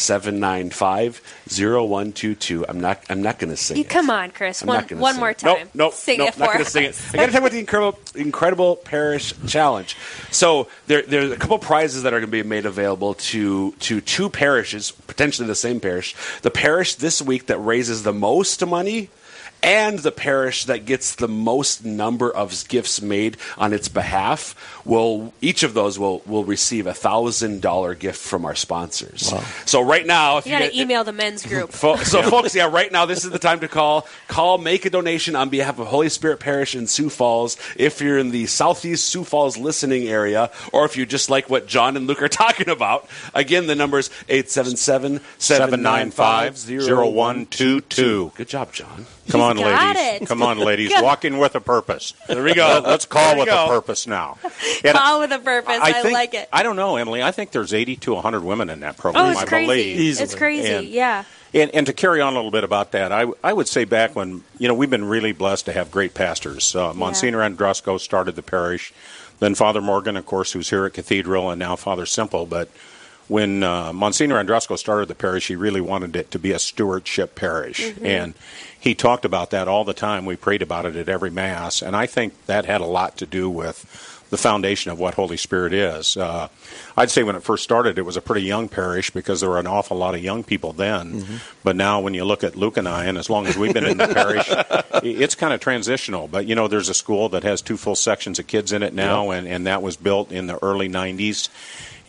877-795-0122. 0.00 2.64
I'm 2.68 2.80
not, 2.80 3.02
I'm 3.08 3.22
not 3.22 3.38
going 3.38 3.50
to 3.50 3.56
sing 3.56 3.76
You, 3.76 3.82
it. 3.82 3.88
come 3.90 4.10
on, 4.10 4.30
Chris. 4.30 4.62
I'm 4.62 4.68
one 4.68 4.84
one 4.98 5.16
more 5.16 5.30
it. 5.30 5.38
time. 5.38 5.58
Nope, 5.58 5.68
nope, 5.74 5.92
sing 5.94 6.18
nope, 6.18 6.28
it 6.30 6.38
not 6.38 6.46
for 6.48 6.52
gonna 6.52 6.64
us. 6.64 6.72
sing 6.72 6.84
it. 6.84 7.00
I 7.12 7.16
got 7.16 7.26
to 7.26 7.32
talk 7.32 7.40
about 7.40 7.52
the 7.52 7.58
incredible, 7.58 7.98
incredible 8.14 8.76
parish 8.76 9.34
challenge. 9.46 9.96
So 10.30 10.68
there, 10.86 11.02
there's 11.02 11.32
a 11.32 11.36
couple 11.36 11.58
prizes 11.58 12.02
that 12.04 12.12
are 12.14 12.20
going 12.20 12.30
to 12.30 12.32
be 12.32 12.42
made 12.42 12.66
available 12.66 13.14
to 13.14 13.72
to 13.72 14.00
two 14.00 14.30
parishes, 14.30 14.90
potentially 14.90 15.46
the 15.46 15.54
same 15.54 15.80
parish. 15.80 16.14
The 16.42 16.50
parish 16.50 16.94
this 16.96 17.22
week 17.22 17.46
that 17.46 17.58
raises 17.58 18.02
the 18.02 18.12
most 18.12 18.64
money. 18.66 19.10
And 19.62 19.98
the 20.00 20.12
parish 20.12 20.64
that 20.66 20.84
gets 20.84 21.14
the 21.14 21.28
most 21.28 21.84
number 21.84 22.30
of 22.30 22.66
gifts 22.68 23.00
made 23.02 23.36
on 23.58 23.72
its 23.72 23.88
behalf 23.88 24.54
will 24.84 25.32
each 25.40 25.62
of 25.62 25.74
those 25.74 25.98
will 25.98 26.22
will 26.26 26.44
receive 26.44 26.86
a 26.86 26.94
thousand 26.94 27.60
dollar 27.60 27.94
gift 27.94 28.18
from 28.20 28.44
our 28.44 28.54
sponsors. 28.54 29.32
So 29.66 29.80
right 29.82 30.06
now, 30.06 30.38
if 30.38 30.46
You 30.46 30.52
you, 30.52 30.58
got 30.58 30.64
to 30.66 30.72
get- 30.72 30.80
email 30.82 31.04
the 31.04 31.12
men's 31.12 31.44
group. 31.44 31.70
Fo- 31.80 31.96
so, 31.96 32.22
folks, 32.22 32.54
yeah, 32.54 32.68
right 32.70 32.90
now 32.90 33.06
this 33.06 33.24
is 33.24 33.30
the 33.30 33.38
time 33.38 33.60
to 33.60 33.68
call. 33.68 34.06
Call, 34.28 34.58
make 34.58 34.84
a 34.86 34.90
donation 34.90 35.36
on 35.36 35.48
behalf 35.48 35.78
of 35.78 35.86
Holy 35.88 36.08
Spirit 36.08 36.40
Parish 36.40 36.74
in 36.74 36.86
Sioux 36.86 37.10
Falls. 37.10 37.56
If 37.76 38.00
you're 38.00 38.18
in 38.18 38.30
the 38.30 38.46
southeast 38.46 39.04
Sioux 39.06 39.24
Falls 39.24 39.56
listening 39.58 40.08
area, 40.08 40.50
or 40.72 40.84
if 40.84 40.96
you 40.96 41.06
just 41.06 41.28
like 41.30 41.50
what 41.50 41.66
John 41.66 41.96
and 41.96 42.06
Luke 42.06 42.22
are 42.22 42.28
talking 42.44 42.68
about, 42.68 43.08
again, 43.34 43.66
the 43.66 43.74
number 43.74 43.98
is 43.98 44.08
877 44.28 45.20
795 45.38 46.54
0122. 46.68 48.32
Good 48.34 48.48
job, 48.48 48.72
John. 48.72 49.06
Come 49.30 49.40
on, 49.40 49.56
ladies. 49.56 50.22
it. 50.22 50.26
Come 50.28 50.42
on, 50.42 50.58
ladies. 50.58 50.92
Walking 51.00 51.38
with 51.38 51.54
a 51.54 51.60
purpose. 51.60 52.14
There 52.26 52.42
we 52.42 52.54
go. 52.54 52.82
Let's 52.84 53.04
call 53.06 53.36
with 53.38 53.46
go. 53.46 53.66
a 53.66 53.68
purpose 53.68 54.06
now. 54.06 54.38
And 54.82 54.96
Call 54.96 55.20
with 55.20 55.30
a 55.32 55.38
purpose. 55.38 55.78
I, 55.80 55.92
think- 56.02 56.14
like 56.14 56.32
it. 56.34 56.48
I 56.52 56.62
don't 56.62 56.76
know, 56.76 56.96
Emily. 56.96 57.22
I 57.22 57.32
think 57.32 57.50
there's 57.50 57.74
80 57.74 57.96
to 57.96 58.14
100 58.14 58.42
women 58.42 58.70
in 58.70 58.80
that 58.80 58.96
program. 58.96 59.26
oh, 59.26 59.30
it's 59.30 59.40
I 59.42 59.44
crazy. 59.44 59.66
believe. 59.66 60.20
It's 60.20 60.34
crazy. 60.34 60.68
And- 60.72 60.86
yeah. 60.88 61.24
And, 61.52 61.70
and 61.74 61.86
to 61.86 61.92
carry 61.92 62.20
on 62.20 62.32
a 62.32 62.36
little 62.36 62.50
bit 62.52 62.64
about 62.64 62.92
that, 62.92 63.10
I, 63.12 63.26
I 63.42 63.52
would 63.52 63.66
say 63.68 63.84
back 63.84 64.14
when, 64.16 64.42
you 64.58 64.68
know, 64.68 64.74
we've 64.74 64.88
been 64.88 65.04
really 65.04 65.32
blessed 65.32 65.66
to 65.66 65.72
have 65.72 65.90
great 65.90 66.14
pastors. 66.14 66.74
Uh, 66.76 66.94
Monsignor 66.94 67.38
Andrusco 67.40 67.98
started 67.98 68.36
the 68.36 68.42
parish, 68.42 68.92
then 69.40 69.54
Father 69.56 69.80
Morgan, 69.80 70.16
of 70.16 70.24
course, 70.26 70.52
who's 70.52 70.70
here 70.70 70.86
at 70.86 70.94
Cathedral, 70.94 71.50
and 71.50 71.58
now 71.58 71.74
Father 71.76 72.06
Simple. 72.06 72.46
But 72.46 72.68
when 73.30 73.62
uh, 73.62 73.92
Monsignor 73.92 74.42
Andrusco 74.42 74.76
started 74.76 75.06
the 75.06 75.14
parish, 75.14 75.46
he 75.46 75.54
really 75.54 75.80
wanted 75.80 76.16
it 76.16 76.32
to 76.32 76.38
be 76.38 76.50
a 76.50 76.58
stewardship 76.58 77.36
parish. 77.36 77.94
And 78.02 78.34
he 78.78 78.96
talked 78.96 79.24
about 79.24 79.50
that 79.50 79.68
all 79.68 79.84
the 79.84 79.94
time. 79.94 80.26
We 80.26 80.34
prayed 80.34 80.62
about 80.62 80.84
it 80.84 80.96
at 80.96 81.08
every 81.08 81.30
Mass. 81.30 81.80
And 81.80 81.94
I 81.94 82.06
think 82.06 82.34
that 82.46 82.64
had 82.64 82.80
a 82.80 82.86
lot 82.86 83.16
to 83.18 83.26
do 83.26 83.48
with 83.48 83.86
the 84.30 84.36
foundation 84.36 84.90
of 84.90 84.98
what 84.98 85.14
Holy 85.14 85.36
Spirit 85.36 85.72
is. 85.72 86.16
Uh, 86.16 86.48
I'd 86.96 87.10
say 87.10 87.22
when 87.22 87.36
it 87.36 87.44
first 87.44 87.62
started, 87.62 87.98
it 87.98 88.02
was 88.02 88.16
a 88.16 88.20
pretty 88.20 88.42
young 88.46 88.68
parish 88.68 89.10
because 89.10 89.40
there 89.40 89.50
were 89.50 89.60
an 89.60 89.66
awful 89.68 89.96
lot 89.96 90.16
of 90.16 90.24
young 90.24 90.42
people 90.42 90.72
then. 90.72 91.24
But 91.62 91.76
now, 91.76 92.00
when 92.00 92.14
you 92.14 92.24
look 92.24 92.42
at 92.42 92.56
Luke 92.56 92.76
and 92.76 92.88
I, 92.88 93.04
and 93.04 93.16
as 93.16 93.30
long 93.30 93.46
as 93.46 93.56
we've 93.56 93.74
been 93.74 93.86
in 93.86 93.98
the 93.98 94.08
parish, 94.14 94.48
it's 95.04 95.36
kind 95.36 95.52
of 95.52 95.60
transitional. 95.60 96.26
But 96.26 96.46
you 96.46 96.56
know, 96.56 96.66
there's 96.66 96.88
a 96.88 96.94
school 96.94 97.28
that 97.30 97.44
has 97.44 97.62
two 97.62 97.76
full 97.76 97.96
sections 97.96 98.40
of 98.40 98.48
kids 98.48 98.72
in 98.72 98.82
it 98.82 98.92
now, 98.92 99.30
and, 99.30 99.46
and 99.46 99.66
that 99.66 99.82
was 99.82 99.96
built 99.96 100.32
in 100.32 100.48
the 100.48 100.62
early 100.64 100.88
90s. 100.88 101.48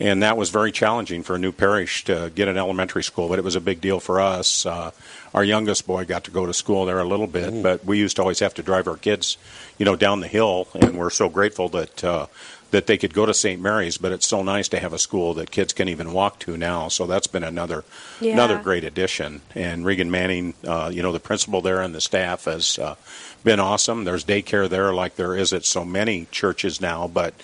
And 0.02 0.24
that 0.24 0.36
was 0.36 0.50
very 0.50 0.72
challenging 0.72 1.22
for 1.22 1.36
a 1.36 1.38
new 1.38 1.52
parish 1.52 2.02
to 2.06 2.32
get 2.34 2.48
an 2.48 2.56
elementary 2.56 3.04
school, 3.04 3.28
but 3.28 3.38
it 3.38 3.44
was 3.44 3.54
a 3.54 3.60
big 3.60 3.80
deal 3.80 4.00
for 4.00 4.20
us. 4.20 4.66
Uh, 4.66 4.90
our 5.32 5.44
youngest 5.44 5.86
boy 5.86 6.04
got 6.04 6.24
to 6.24 6.32
go 6.32 6.44
to 6.44 6.52
school 6.52 6.86
there 6.86 6.98
a 6.98 7.04
little 7.04 7.28
bit, 7.28 7.62
but 7.62 7.84
we 7.84 7.98
used 7.98 8.16
to 8.16 8.22
always 8.22 8.40
have 8.40 8.52
to 8.54 8.64
drive 8.64 8.88
our 8.88 8.96
kids, 8.96 9.36
you 9.78 9.84
know, 9.84 9.94
down 9.94 10.18
the 10.18 10.26
hill, 10.26 10.66
and 10.74 10.98
we're 10.98 11.08
so 11.08 11.28
grateful 11.28 11.68
that 11.68 12.02
uh, 12.02 12.26
that 12.72 12.86
they 12.88 12.96
could 12.98 13.14
go 13.14 13.26
to 13.26 13.34
St. 13.34 13.60
Mary's. 13.62 13.96
But 13.96 14.10
it's 14.12 14.26
so 14.26 14.42
nice 14.42 14.66
to 14.70 14.80
have 14.80 14.92
a 14.92 14.98
school 14.98 15.34
that 15.34 15.52
kids 15.52 15.72
can 15.72 15.88
even 15.88 16.12
walk 16.12 16.40
to 16.40 16.56
now. 16.56 16.88
So 16.88 17.06
that's 17.06 17.28
been 17.28 17.44
another 17.44 17.84
Yeah. 18.20 18.32
another 18.32 18.58
great 18.58 18.82
addition. 18.82 19.42
And 19.54 19.84
Regan 19.84 20.10
Manning, 20.10 20.54
uh, 20.66 20.90
you 20.92 21.02
know, 21.02 21.12
the 21.12 21.20
principal 21.20 21.60
there 21.60 21.80
and 21.80 21.94
the 21.94 22.00
staff 22.00 22.46
has 22.46 22.76
uh, 22.78 22.96
been 23.44 23.60
awesome. 23.60 24.04
There's 24.04 24.24
daycare 24.24 24.68
there, 24.68 24.92
like 24.94 25.16
there 25.16 25.36
is 25.36 25.52
at 25.52 25.64
so 25.64 25.84
many 25.84 26.26
churches 26.30 26.80
now, 26.80 27.08
but. 27.08 27.34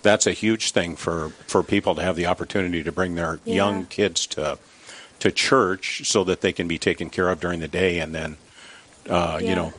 That's 0.00 0.28
a 0.28 0.32
huge 0.32 0.70
thing 0.70 0.94
for, 0.94 1.30
for 1.48 1.64
people 1.64 1.96
to 1.96 2.02
have 2.02 2.14
the 2.14 2.26
opportunity 2.26 2.84
to 2.84 2.92
bring 2.92 3.16
their 3.16 3.40
Yeah. 3.44 3.54
young 3.56 3.86
kids 3.86 4.28
to 4.28 4.56
to 5.18 5.32
church 5.32 6.02
so 6.04 6.22
that 6.22 6.40
they 6.40 6.52
can 6.52 6.68
be 6.68 6.78
taken 6.78 7.10
care 7.10 7.28
of 7.30 7.40
during 7.40 7.58
the 7.58 7.66
day 7.66 7.98
and 7.98 8.14
then 8.14 8.36
uh, 9.10 9.38
Yeah. 9.42 9.48
you 9.50 9.56
know 9.56 9.72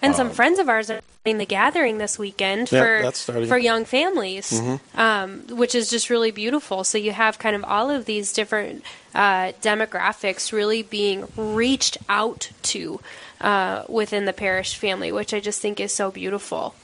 And 0.00 0.14
some 0.14 0.30
friends 0.30 0.60
of 0.60 0.68
ours 0.68 0.88
are 0.88 1.00
doing 1.24 1.38
the 1.38 1.46
gathering 1.46 1.98
this 1.98 2.16
weekend 2.16 2.70
Yeah, 2.70 3.10
for 3.10 3.44
for 3.46 3.58
young 3.58 3.84
families, 3.84 4.62
um, 4.94 5.40
which 5.50 5.74
is 5.74 5.90
just 5.90 6.10
really 6.10 6.30
beautiful. 6.30 6.84
So 6.84 6.96
you 6.96 7.10
have 7.10 7.40
kind 7.40 7.56
of 7.56 7.64
all 7.64 7.90
of 7.90 8.04
these 8.04 8.32
different 8.32 8.84
uh, 9.16 9.50
demographics 9.60 10.52
really 10.52 10.84
being 10.84 11.26
reached 11.36 11.98
out 12.08 12.50
to 12.70 13.00
uh, 13.40 13.84
within 13.88 14.24
the 14.24 14.32
parish 14.32 14.76
family, 14.76 15.12
which 15.12 15.34
I 15.34 15.40
just 15.40 15.60
think 15.60 15.80
is 15.80 15.92
so 15.92 16.10
beautiful. 16.10 16.74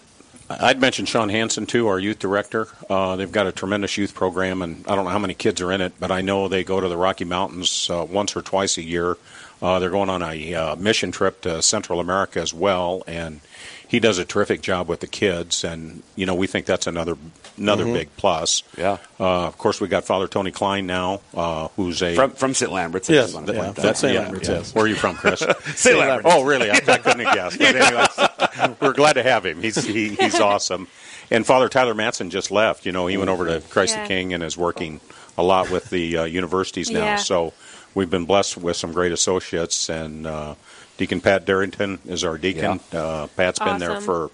I'd 0.49 0.79
mention 0.79 1.05
Sean 1.05 1.27
Hansen 1.29 1.65
too, 1.65 1.87
our 1.87 1.99
youth 1.99 2.19
director. 2.19 2.67
Uh, 2.89 3.17
they've 3.17 3.31
got 3.31 3.47
a 3.47 3.51
tremendous 3.51 3.97
youth 3.97 4.13
program, 4.13 4.61
and 4.61 4.85
I 4.87 4.95
don't 4.95 5.03
know 5.03 5.11
how 5.11 5.19
many 5.19 5.33
kids 5.33 5.59
are 5.61 5.71
in 5.71 5.81
it, 5.81 5.93
but 5.99 6.09
I 6.09 6.21
know 6.21 6.47
they 6.47 6.63
go 6.63 6.79
to 6.79 6.87
the 6.87 6.95
Rocky 6.95 7.25
Mountains 7.25 7.89
uh, 7.89 8.05
once 8.09 8.35
or 8.35 8.41
twice 8.41 8.77
a 8.77 8.83
year. 8.83 9.17
Uh, 9.61 9.79
they're 9.79 9.89
going 9.89 10.09
on 10.09 10.21
a 10.21 10.53
uh, 10.53 10.75
mission 10.77 11.11
trip 11.11 11.41
to 11.41 11.61
Central 11.61 11.99
America 11.99 12.39
as 12.39 12.53
well, 12.53 13.03
and 13.07 13.41
he 13.87 13.99
does 13.99 14.17
a 14.17 14.25
terrific 14.25 14.61
job 14.61 14.87
with 14.87 14.99
the 14.99 15.07
kids. 15.07 15.63
And 15.63 16.03
you 16.15 16.25
know, 16.25 16.35
we 16.35 16.47
think 16.47 16.65
that's 16.65 16.87
another 16.87 17.17
another 17.57 17.85
big 17.85 18.09
plus. 18.17 18.63
Yeah. 18.77 18.97
Uh, 19.19 19.47
of 19.47 19.57
course, 19.57 19.79
we 19.81 19.87
got 19.87 20.03
Father 20.05 20.27
Tony 20.27 20.51
Klein 20.51 20.85
now, 20.85 21.21
uh, 21.33 21.69
who's 21.75 22.01
a 22.03 22.15
From 22.15 22.31
from 22.31 22.53
St. 22.53 22.71
Lambert's. 22.71 23.09
Yes, 23.09 23.33
just 23.33 23.47
yeah, 23.47 23.61
point 23.63 23.75
from. 23.75 23.95
St. 23.95 24.13
yeah, 24.13 24.19
Lambert's, 24.21 24.49
yeah. 24.49 24.55
yes. 24.55 24.75
Where 24.75 24.85
are 24.85 24.87
you 24.87 24.95
from, 24.95 25.15
Chris? 25.15 25.39
St. 25.75 25.97
Lambert's. 25.97 26.27
Oh, 26.35 26.43
really? 26.43 26.69
I, 26.69 26.75
I 26.75 26.97
couldn't 26.97 27.25
have 27.25 27.33
guessed. 27.35 27.59
But 27.59 27.75
anyway, 27.75 28.75
we're 28.81 28.93
glad 28.93 29.13
to 29.13 29.23
have 29.23 29.45
him. 29.45 29.61
He's 29.61 29.83
he, 29.83 30.09
he's 30.09 30.39
awesome. 30.39 30.87
And 31.29 31.45
Father 31.45 31.67
Tyler 31.67 31.93
Matson 31.93 32.29
just 32.29 32.51
left. 32.51 32.85
You 32.85 32.91
know, 32.91 33.07
he 33.07 33.17
went 33.17 33.29
over 33.29 33.45
to 33.47 33.67
Christ 33.67 33.95
Yeah. 33.95 34.03
the 34.03 34.07
King 34.07 34.33
and 34.33 34.43
is 34.43 34.57
working 34.57 35.01
a 35.37 35.43
lot 35.43 35.69
with 35.69 35.89
the 35.89 36.17
uh, 36.17 36.23
universities 36.23 36.89
now. 36.89 37.03
Yeah. 37.03 37.15
So 37.17 37.53
we've 37.93 38.09
been 38.09 38.25
blessed 38.25 38.57
with 38.57 38.77
some 38.77 38.93
great 38.93 39.11
associates. 39.11 39.89
And 39.89 40.25
uh, 40.25 40.55
Deacon 40.97 41.21
Pat 41.21 41.45
Darrington 41.45 41.99
is 42.07 42.23
our 42.23 42.37
deacon. 42.37 42.79
Uh, 42.91 43.27
Pat's 43.35 43.59
been 43.59 43.79
there 43.79 44.01
for 44.01 44.31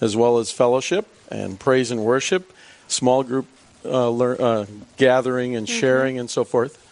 as 0.00 0.16
well 0.16 0.38
as 0.38 0.52
fellowship 0.52 1.06
and 1.30 1.58
praise 1.58 1.90
and 1.90 2.04
worship, 2.04 2.52
small 2.86 3.22
group 3.22 3.46
uh, 3.84 4.10
lear- 4.10 4.40
uh, 4.40 4.66
gathering 4.98 5.56
and 5.56 5.68
sharing 5.68 6.18
and 6.18 6.28
so 6.30 6.44
forth. 6.44 6.82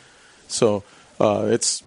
So 0.49 0.83
uh, 1.21 1.47
it's 1.51 1.83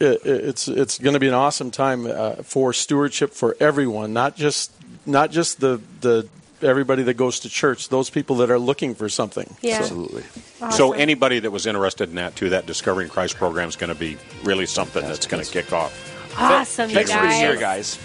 it, 0.00 0.20
it's 0.24 0.68
it's 0.68 0.98
going 0.98 1.14
to 1.14 1.20
be 1.20 1.28
an 1.28 1.34
awesome 1.34 1.70
time 1.70 2.06
uh, 2.06 2.36
for 2.36 2.72
stewardship 2.72 3.32
for 3.32 3.56
everyone, 3.60 4.12
not 4.12 4.36
just 4.36 4.72
not 5.06 5.30
just 5.30 5.60
the 5.60 5.80
the 6.00 6.28
everybody 6.62 7.02
that 7.04 7.14
goes 7.14 7.40
to 7.40 7.48
church, 7.48 7.88
those 7.88 8.10
people 8.10 8.36
that 8.36 8.50
are 8.50 8.58
looking 8.58 8.94
for 8.94 9.08
something. 9.08 9.54
Yeah. 9.62 9.78
Absolutely. 9.78 10.24
So 10.72 10.92
anybody 10.92 11.38
that 11.40 11.50
was 11.50 11.66
interested 11.66 12.08
in 12.08 12.16
that 12.16 12.34
too, 12.34 12.50
that 12.50 12.66
Discovering 12.66 13.08
Christ 13.08 13.36
program 13.36 13.68
is 13.68 13.76
going 13.76 13.92
to 13.92 13.98
be 13.98 14.16
really 14.42 14.66
something 14.66 15.02
that's 15.02 15.26
going 15.26 15.44
to 15.44 15.50
kick 15.50 15.72
off. 15.72 16.14
Awesome, 16.36 16.88
you 16.90 16.94
Thanks 16.94 17.12
for 17.12 17.20
being 17.20 17.32
here, 17.32 17.56
guys. 17.56 17.98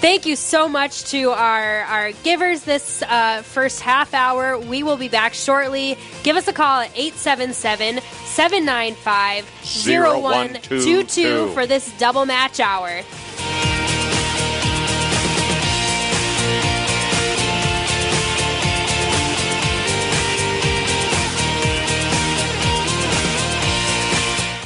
Thank 0.00 0.24
you 0.24 0.34
so 0.34 0.66
much 0.66 1.04
to 1.10 1.28
our, 1.32 1.80
our 1.82 2.12
givers 2.12 2.62
this 2.62 3.02
uh, 3.02 3.42
first 3.42 3.80
half 3.80 4.14
hour. 4.14 4.58
We 4.58 4.82
will 4.82 4.96
be 4.96 5.08
back 5.08 5.34
shortly. 5.34 5.98
Give 6.22 6.36
us 6.36 6.48
a 6.48 6.54
call 6.54 6.80
at 6.80 6.90
877 6.96 8.00
795 8.24 9.44
0122 9.84 10.22
0122 10.22 11.52
for 11.52 11.66
this 11.66 11.92
double 11.98 12.24
match 12.24 12.60
hour. 12.60 13.02